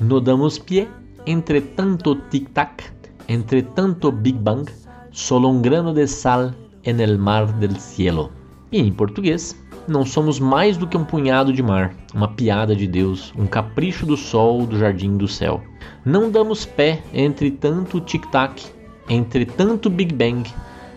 No 0.00 0.20
damos 0.20 0.58
pie 0.58 0.88
entre 1.26 1.60
tanto 1.60 2.16
tic-tac, 2.30 2.92
entre 3.28 3.62
tanto 3.62 4.12
Big 4.12 4.36
Bang, 4.36 4.68
solo 5.10 5.48
un 5.48 5.62
grano 5.62 5.94
de 5.94 6.06
sal 6.06 6.54
en 6.84 7.00
el 7.00 7.18
mar 7.18 7.52
del 7.58 7.76
cielo. 7.76 8.30
E 8.70 8.80
em 8.80 8.92
português, 8.92 9.56
não 9.88 10.04
somos 10.04 10.38
mais 10.38 10.76
do 10.76 10.86
que 10.86 10.96
um 10.96 11.04
punhado 11.04 11.52
de 11.52 11.62
mar, 11.62 11.94
uma 12.14 12.28
piada 12.28 12.74
de 12.74 12.86
Deus, 12.86 13.32
um 13.36 13.46
capricho 13.46 14.06
do 14.06 14.16
sol 14.16 14.66
do 14.66 14.78
jardim 14.78 15.16
do 15.16 15.28
céu. 15.28 15.62
Não 16.04 16.30
damos 16.30 16.64
pé 16.64 17.02
entre 17.12 17.50
tanto 17.50 18.00
tic-tac, 18.00 18.64
entre 19.08 19.44
tanto 19.44 19.90
Big 19.90 20.14
Bang, 20.14 20.48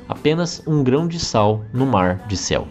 apenas 0.07 0.61
um 0.67 0.83
grão 0.83 1.07
de 1.07 1.19
sal 1.19 1.63
no 1.73 1.85
mar 1.85 2.25
de 2.27 2.37
céu. 2.37 2.67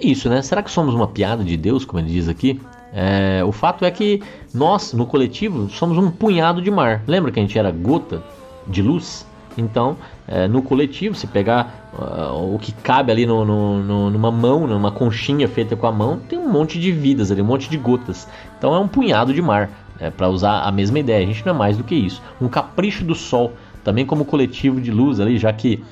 Isso, 0.00 0.28
né? 0.28 0.42
Será 0.42 0.62
que 0.62 0.70
somos 0.70 0.94
uma 0.94 1.08
piada 1.08 1.42
de 1.42 1.56
Deus, 1.56 1.84
como 1.84 2.00
ele 2.00 2.10
diz 2.10 2.28
aqui? 2.28 2.60
É, 2.92 3.42
o 3.44 3.52
fato 3.52 3.84
é 3.84 3.90
que 3.90 4.22
nós, 4.54 4.92
no 4.92 5.06
coletivo, 5.06 5.68
somos 5.68 5.98
um 5.98 6.10
punhado 6.10 6.62
de 6.62 6.70
mar. 6.70 7.02
Lembra 7.06 7.30
que 7.30 7.38
a 7.38 7.42
gente 7.42 7.58
era 7.58 7.70
gota 7.70 8.22
de 8.66 8.82
luz? 8.82 9.26
Então, 9.56 9.96
é, 10.26 10.46
no 10.46 10.62
coletivo, 10.62 11.16
se 11.16 11.26
pegar 11.26 11.90
uh, 11.92 12.54
o 12.54 12.58
que 12.60 12.70
cabe 12.70 13.10
ali 13.10 13.26
no, 13.26 13.44
no, 13.44 13.82
no, 13.82 14.10
numa 14.10 14.30
mão, 14.30 14.68
numa 14.68 14.92
conchinha 14.92 15.48
feita 15.48 15.74
com 15.74 15.86
a 15.86 15.92
mão, 15.92 16.20
tem 16.28 16.38
um 16.38 16.48
monte 16.48 16.78
de 16.78 16.92
vidas 16.92 17.32
ali, 17.32 17.42
um 17.42 17.46
monte 17.46 17.68
de 17.68 17.76
gotas. 17.76 18.28
Então 18.56 18.72
é 18.72 18.78
um 18.78 18.86
punhado 18.86 19.34
de 19.34 19.42
mar, 19.42 19.68
é, 19.98 20.10
para 20.10 20.28
usar 20.28 20.60
a 20.60 20.70
mesma 20.70 21.00
ideia. 21.00 21.24
A 21.24 21.26
gente 21.26 21.44
não 21.44 21.54
é 21.54 21.56
mais 21.56 21.76
do 21.76 21.82
que 21.82 21.94
isso. 21.94 22.22
Um 22.40 22.46
capricho 22.46 23.04
do 23.04 23.16
sol, 23.16 23.52
também 23.82 24.06
como 24.06 24.24
coletivo 24.24 24.80
de 24.80 24.92
luz 24.92 25.18
ali, 25.18 25.38
já 25.38 25.52
que 25.52 25.82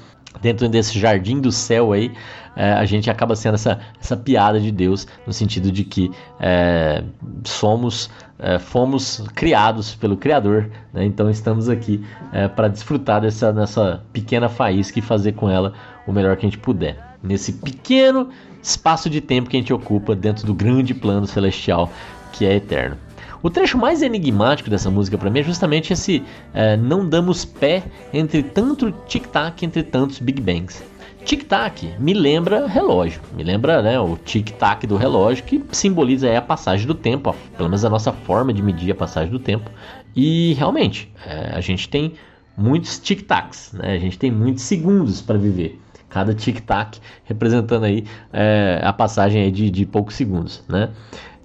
dentro 0.40 0.68
desse 0.68 0.98
jardim 0.98 1.40
do 1.40 1.50
céu 1.52 1.92
aí, 1.92 2.12
é, 2.56 2.72
a 2.72 2.84
gente 2.86 3.10
acaba 3.10 3.36
sendo 3.36 3.54
essa, 3.54 3.78
essa 4.00 4.16
piada 4.16 4.58
de 4.58 4.72
Deus, 4.72 5.06
no 5.26 5.32
sentido 5.32 5.70
de 5.70 5.84
que 5.84 6.10
é, 6.40 7.04
somos, 7.44 8.10
é, 8.38 8.58
fomos 8.58 9.22
criados 9.34 9.94
pelo 9.94 10.16
Criador, 10.16 10.70
né? 10.92 11.04
então 11.04 11.28
estamos 11.28 11.68
aqui 11.68 12.02
é, 12.32 12.48
para 12.48 12.68
desfrutar 12.68 13.20
dessa, 13.20 13.52
dessa 13.52 14.02
pequena 14.12 14.48
faísca 14.48 14.98
e 14.98 15.02
fazer 15.02 15.32
com 15.32 15.50
ela 15.50 15.74
o 16.06 16.12
melhor 16.12 16.36
que 16.36 16.46
a 16.46 16.48
gente 16.48 16.58
puder. 16.58 16.96
Nesse 17.22 17.52
pequeno 17.52 18.30
espaço 18.62 19.10
de 19.10 19.20
tempo 19.20 19.50
que 19.50 19.56
a 19.56 19.60
gente 19.60 19.72
ocupa 19.72 20.14
dentro 20.16 20.46
do 20.46 20.54
grande 20.54 20.94
plano 20.94 21.26
celestial 21.26 21.90
que 22.32 22.46
é 22.46 22.54
eterno. 22.54 23.05
O 23.46 23.50
trecho 23.50 23.78
mais 23.78 24.02
enigmático 24.02 24.68
dessa 24.68 24.90
música 24.90 25.16
para 25.16 25.30
mim 25.30 25.38
é 25.38 25.42
justamente 25.44 25.92
esse 25.92 26.20
é, 26.52 26.76
não 26.76 27.08
damos 27.08 27.44
pé 27.44 27.84
entre 28.12 28.42
tanto 28.42 28.90
tic-tac, 29.06 29.64
entre 29.64 29.84
tantos 29.84 30.18
Big 30.18 30.40
Bangs. 30.40 30.82
Tic-tac 31.24 31.94
me 32.00 32.12
lembra 32.12 32.66
relógio, 32.66 33.20
me 33.36 33.44
lembra 33.44 33.80
né, 33.82 34.00
o 34.00 34.16
tic-tac 34.16 34.84
do 34.84 34.96
relógio 34.96 35.44
que 35.44 35.62
simboliza 35.70 36.36
a 36.36 36.42
passagem 36.42 36.88
do 36.88 36.94
tempo, 36.96 37.36
pelo 37.56 37.68
menos 37.68 37.84
a 37.84 37.88
nossa 37.88 38.12
forma 38.12 38.52
de 38.52 38.60
medir 38.60 38.90
a 38.90 38.96
passagem 38.96 39.30
do 39.30 39.38
tempo. 39.38 39.70
E 40.16 40.54
realmente, 40.54 41.08
é, 41.24 41.52
a 41.54 41.60
gente 41.60 41.88
tem 41.88 42.14
muitos 42.56 42.98
tic-tacs, 42.98 43.72
né, 43.74 43.92
a 43.92 43.98
gente 44.00 44.18
tem 44.18 44.28
muitos 44.28 44.64
segundos 44.64 45.22
para 45.22 45.38
viver. 45.38 45.80
Cada 46.08 46.34
tic-tac 46.34 46.98
representando 47.22 47.84
aí 47.84 48.04
é, 48.32 48.80
a 48.82 48.92
passagem 48.92 49.42
aí 49.42 49.52
de, 49.52 49.70
de 49.70 49.86
poucos 49.86 50.16
segundos. 50.16 50.64
Né? 50.68 50.90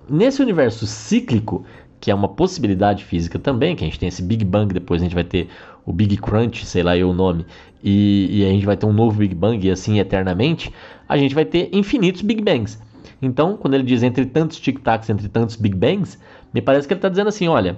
Nesse 0.09 0.41
universo 0.41 0.85
cíclico, 0.87 1.63
que 2.01 2.09
é 2.09 2.15
uma 2.15 2.27
possibilidade 2.27 3.05
física 3.05 3.37
também, 3.37 3.75
que 3.75 3.83
a 3.83 3.87
gente 3.87 3.99
tem 3.99 4.09
esse 4.09 4.23
Big 4.23 4.43
Bang, 4.43 4.73
depois 4.73 5.01
a 5.01 5.05
gente 5.05 5.13
vai 5.13 5.23
ter 5.23 5.47
o 5.85 5.93
Big 5.93 6.17
Crunch, 6.17 6.65
sei 6.65 6.81
lá 6.81 6.97
eu 6.97 7.11
o 7.11 7.13
nome, 7.13 7.45
e, 7.83 8.39
e, 8.39 8.45
a 8.45 8.49
gente 8.49 8.65
vai 8.65 8.75
ter 8.75 8.87
um 8.87 8.93
novo 8.93 9.19
Big 9.19 9.35
Bang 9.35 9.65
e 9.65 9.69
assim 9.69 9.99
eternamente, 9.99 10.73
a 11.07 11.15
gente 11.15 11.35
vai 11.35 11.45
ter 11.45 11.69
infinitos 11.71 12.23
Big 12.23 12.41
Bangs. 12.41 12.79
Então, 13.21 13.55
quando 13.55 13.75
ele 13.75 13.83
diz 13.83 14.01
entre 14.01 14.25
tantos 14.25 14.59
tic-tacs, 14.59 15.09
entre 15.11 15.29
tantos 15.29 15.55
Big 15.55 15.75
Bangs, 15.75 16.17
me 16.51 16.59
parece 16.59 16.87
que 16.87 16.93
ele 16.93 16.97
está 16.97 17.07
dizendo 17.07 17.27
assim, 17.27 17.47
olha, 17.47 17.77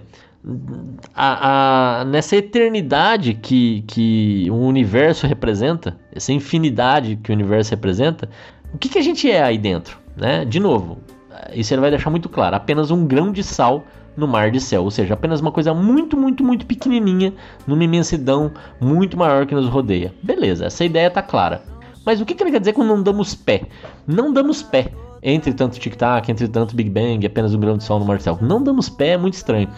a, 1.13 2.01
a, 2.01 2.05
nessa 2.05 2.37
eternidade 2.37 3.33
que, 3.33 3.83
que 3.85 4.47
o 4.49 4.55
universo 4.55 5.27
representa, 5.27 5.97
essa 6.13 6.31
infinidade 6.31 7.17
que 7.17 7.29
o 7.29 7.33
universo 7.33 7.71
representa, 7.71 8.29
o 8.73 8.77
que, 8.77 8.87
que 8.87 8.97
a 8.97 9.01
gente 9.01 9.29
é 9.29 9.43
aí 9.43 9.57
dentro? 9.57 9.97
Né? 10.15 10.45
De 10.45 10.61
novo, 10.61 10.99
isso 11.53 11.73
ele 11.73 11.81
vai 11.81 11.89
deixar 11.89 12.09
muito 12.09 12.29
claro, 12.29 12.55
apenas 12.55 12.89
um 12.89 13.05
grão 13.05 13.31
de 13.31 13.43
sal 13.43 13.85
no 14.15 14.27
mar 14.27 14.51
de 14.51 14.59
céu, 14.59 14.83
ou 14.83 14.91
seja, 14.91 15.13
apenas 15.13 15.41
uma 15.41 15.51
coisa 15.51 15.73
muito, 15.73 16.15
muito, 16.17 16.43
muito 16.43 16.65
pequenininha 16.65 17.33
numa 17.65 17.83
imensidão 17.83 18.51
muito 18.79 19.17
maior 19.17 19.45
que 19.45 19.55
nos 19.55 19.67
rodeia. 19.67 20.13
Beleza, 20.21 20.65
essa 20.65 20.85
ideia 20.85 21.09
tá 21.09 21.21
clara. 21.21 21.63
Mas 22.05 22.19
o 22.19 22.25
que, 22.25 22.35
que 22.35 22.43
ele 22.43 22.51
quer 22.51 22.59
dizer 22.59 22.73
com 22.73 22.83
não 22.83 23.01
damos 23.01 23.33
pé? 23.33 23.63
Não 24.05 24.33
damos 24.33 24.61
pé 24.61 24.91
entre 25.23 25.53
tanto 25.53 25.79
tic-tac, 25.79 26.29
entre 26.29 26.47
tanto 26.49 26.75
Big 26.75 26.89
Bang, 26.89 27.25
apenas 27.25 27.53
um 27.53 27.59
grão 27.59 27.77
de 27.77 27.83
sol 27.83 27.97
no 27.99 28.05
mar 28.05 28.17
de 28.17 28.23
céu. 28.23 28.37
Não 28.41 28.61
damos 28.61 28.89
pé 28.89 29.09
é 29.09 29.17
muito 29.17 29.35
estranho. 29.35 29.69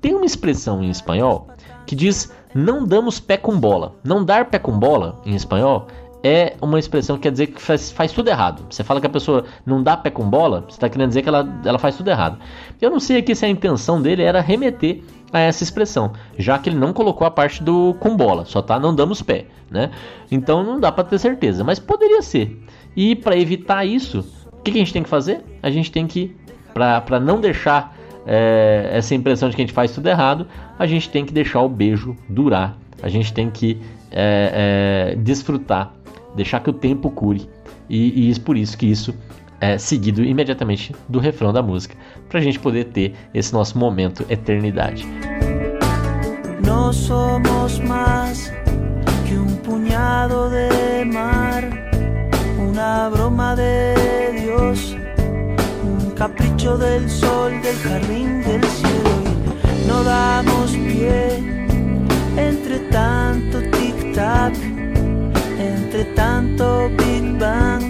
Tem 0.00 0.14
uma 0.14 0.24
expressão 0.24 0.82
em 0.82 0.90
espanhol 0.90 1.48
que 1.86 1.94
diz 1.94 2.32
não 2.54 2.86
damos 2.86 3.20
pé 3.20 3.36
com 3.36 3.58
bola. 3.58 3.96
Não 4.02 4.24
dar 4.24 4.46
pé 4.46 4.58
com 4.58 4.78
bola, 4.78 5.20
em 5.26 5.34
espanhol, 5.34 5.88
é 6.24 6.56
uma 6.62 6.78
expressão 6.78 7.16
que 7.16 7.24
quer 7.24 7.32
dizer 7.32 7.48
que 7.48 7.60
faz, 7.60 7.92
faz, 7.92 8.10
tudo 8.10 8.28
errado. 8.28 8.64
Você 8.70 8.82
fala 8.82 8.98
que 8.98 9.06
a 9.06 9.10
pessoa 9.10 9.44
não 9.66 9.82
dá 9.82 9.94
pé 9.94 10.08
com 10.08 10.28
bola, 10.28 10.62
você 10.62 10.76
está 10.76 10.88
querendo 10.88 11.08
dizer 11.08 11.20
que 11.20 11.28
ela, 11.28 11.46
ela 11.66 11.78
faz 11.78 11.98
tudo 11.98 12.08
errado. 12.08 12.38
Eu 12.80 12.90
não 12.90 12.98
sei 12.98 13.18
aqui 13.18 13.34
se 13.34 13.44
a 13.44 13.48
intenção 13.48 14.00
dele 14.00 14.22
era 14.22 14.40
remeter 14.40 15.02
a 15.30 15.40
essa 15.40 15.62
expressão, 15.62 16.12
já 16.38 16.58
que 16.58 16.70
ele 16.70 16.78
não 16.78 16.94
colocou 16.94 17.26
a 17.26 17.30
parte 17.30 17.62
do 17.62 17.94
com 18.00 18.16
bola, 18.16 18.46
só 18.46 18.62
tá 18.62 18.78
não 18.80 18.94
damos 18.94 19.20
pé, 19.20 19.46
né? 19.70 19.90
Então 20.30 20.62
não 20.62 20.80
dá 20.80 20.90
para 20.90 21.04
ter 21.04 21.18
certeza, 21.18 21.62
mas 21.62 21.78
poderia 21.78 22.22
ser. 22.22 22.58
E 22.96 23.14
para 23.14 23.36
evitar 23.36 23.84
isso, 23.84 24.20
o 24.52 24.62
que, 24.62 24.70
que, 24.70 24.78
a 24.78 24.80
gente 24.80 24.92
tem 24.92 25.02
que 25.02 25.08
fazer? 25.08 25.42
A 25.62 25.70
gente 25.70 25.92
tem 25.92 26.06
que, 26.06 26.34
para 26.72 27.20
não 27.20 27.38
deixar 27.38 27.94
é, 28.26 28.90
essa 28.92 29.14
impressão 29.14 29.50
de 29.50 29.56
que 29.56 29.62
a 29.62 29.64
gente 29.66 29.74
faz 29.74 29.92
tudo 29.92 30.06
errado, 30.08 30.46
a 30.78 30.86
gente 30.86 31.10
tem 31.10 31.26
que 31.26 31.34
deixar 31.34 31.60
o 31.60 31.68
beijo 31.68 32.16
durar. 32.28 32.78
A 33.02 33.08
gente 33.08 33.34
tem 33.34 33.50
que 33.50 33.78
é, 34.10 35.12
é, 35.12 35.16
desfrutar 35.16 35.92
deixar 36.34 36.60
que 36.60 36.70
o 36.70 36.72
tempo 36.72 37.10
cure. 37.10 37.48
E, 37.88 38.30
e 38.30 38.40
por 38.40 38.56
isso 38.56 38.76
que 38.76 38.86
isso 38.86 39.14
é 39.60 39.78
seguido 39.78 40.22
imediatamente 40.22 40.94
do 41.08 41.18
refrão 41.18 41.52
da 41.52 41.62
música, 41.62 41.96
para 42.28 42.38
a 42.40 42.42
gente 42.42 42.58
poder 42.58 42.84
ter 42.86 43.14
esse 43.32 43.52
nosso 43.52 43.78
momento 43.78 44.24
eternidade. 44.28 45.06
Nós 46.66 46.96
somos 46.96 47.78
mais 47.80 48.52
que 49.26 49.34
um 49.34 49.56
punhado 49.56 50.50
de 50.50 51.04
mar, 51.06 51.62
uma 52.58 53.10
broma 53.10 53.54
de 53.54 54.42
Deus, 54.42 54.96
um 55.84 56.10
capricho 56.10 56.76
del 56.76 57.08
sol, 57.08 57.50
del 57.62 57.76
jardín, 57.82 58.40
del 58.42 58.62
cielo. 58.64 59.24
No 59.86 60.02
damos 60.02 60.72
pie 60.72 61.54
entre 62.38 62.78
tanto 62.90 63.60
tic-tac 63.70 64.73
entre 65.64 66.04
tanto 66.14 66.90
Big 66.98 67.38
Bang, 67.38 67.82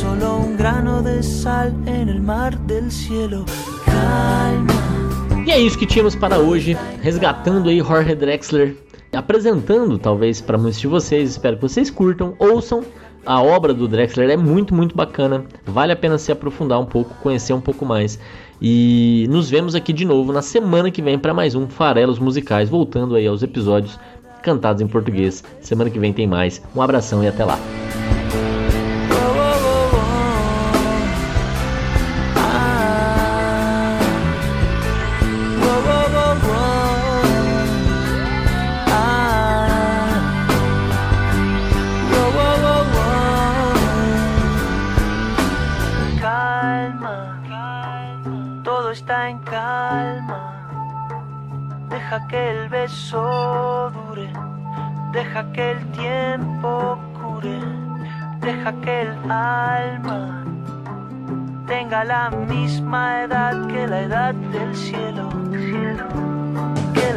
solo 0.00 0.38
un 0.38 0.56
grano 0.56 1.02
de 1.02 1.22
sal 1.22 1.72
en 1.86 2.08
el 2.08 2.20
mar 2.20 2.58
del 2.66 2.90
cielo. 2.90 3.44
Calma. 3.84 4.72
E 5.46 5.50
é 5.50 5.58
isso 5.58 5.78
que 5.78 5.86
tínhamos 5.86 6.14
para 6.14 6.38
hoje, 6.38 6.76
resgatando 7.00 7.68
aí 7.68 7.78
Jorge 7.78 8.14
Drexler, 8.14 8.76
apresentando 9.12 9.98
talvez 9.98 10.40
para 10.40 10.58
muitos 10.58 10.80
de 10.80 10.86
vocês, 10.86 11.30
espero 11.30 11.56
que 11.56 11.62
vocês 11.62 11.90
curtam, 11.90 12.34
ouçam. 12.38 12.84
A 13.24 13.40
obra 13.40 13.72
do 13.72 13.86
Drexler 13.86 14.30
é 14.30 14.36
muito, 14.36 14.74
muito 14.74 14.96
bacana. 14.96 15.44
Vale 15.64 15.92
a 15.92 15.96
pena 15.96 16.18
se 16.18 16.32
aprofundar 16.32 16.80
um 16.80 16.86
pouco, 16.86 17.14
conhecer 17.22 17.52
um 17.52 17.60
pouco 17.60 17.86
mais. 17.86 18.18
E 18.60 19.26
nos 19.30 19.48
vemos 19.48 19.76
aqui 19.76 19.92
de 19.92 20.04
novo 20.04 20.32
na 20.32 20.42
semana 20.42 20.90
que 20.90 21.00
vem 21.00 21.16
para 21.18 21.32
mais 21.32 21.54
um 21.54 21.68
Farelos 21.68 22.18
Musicais, 22.18 22.68
voltando 22.68 23.14
aí 23.14 23.26
aos 23.26 23.42
episódios 23.42 23.98
cantados 24.42 24.82
em 24.82 24.86
português. 24.86 25.42
Semana 25.60 25.88
que 25.90 25.98
vem 25.98 26.12
tem 26.12 26.26
mais. 26.26 26.60
Um 26.74 26.82
abração 26.82 27.22
e 27.22 27.28
até 27.28 27.44
lá. 27.44 27.58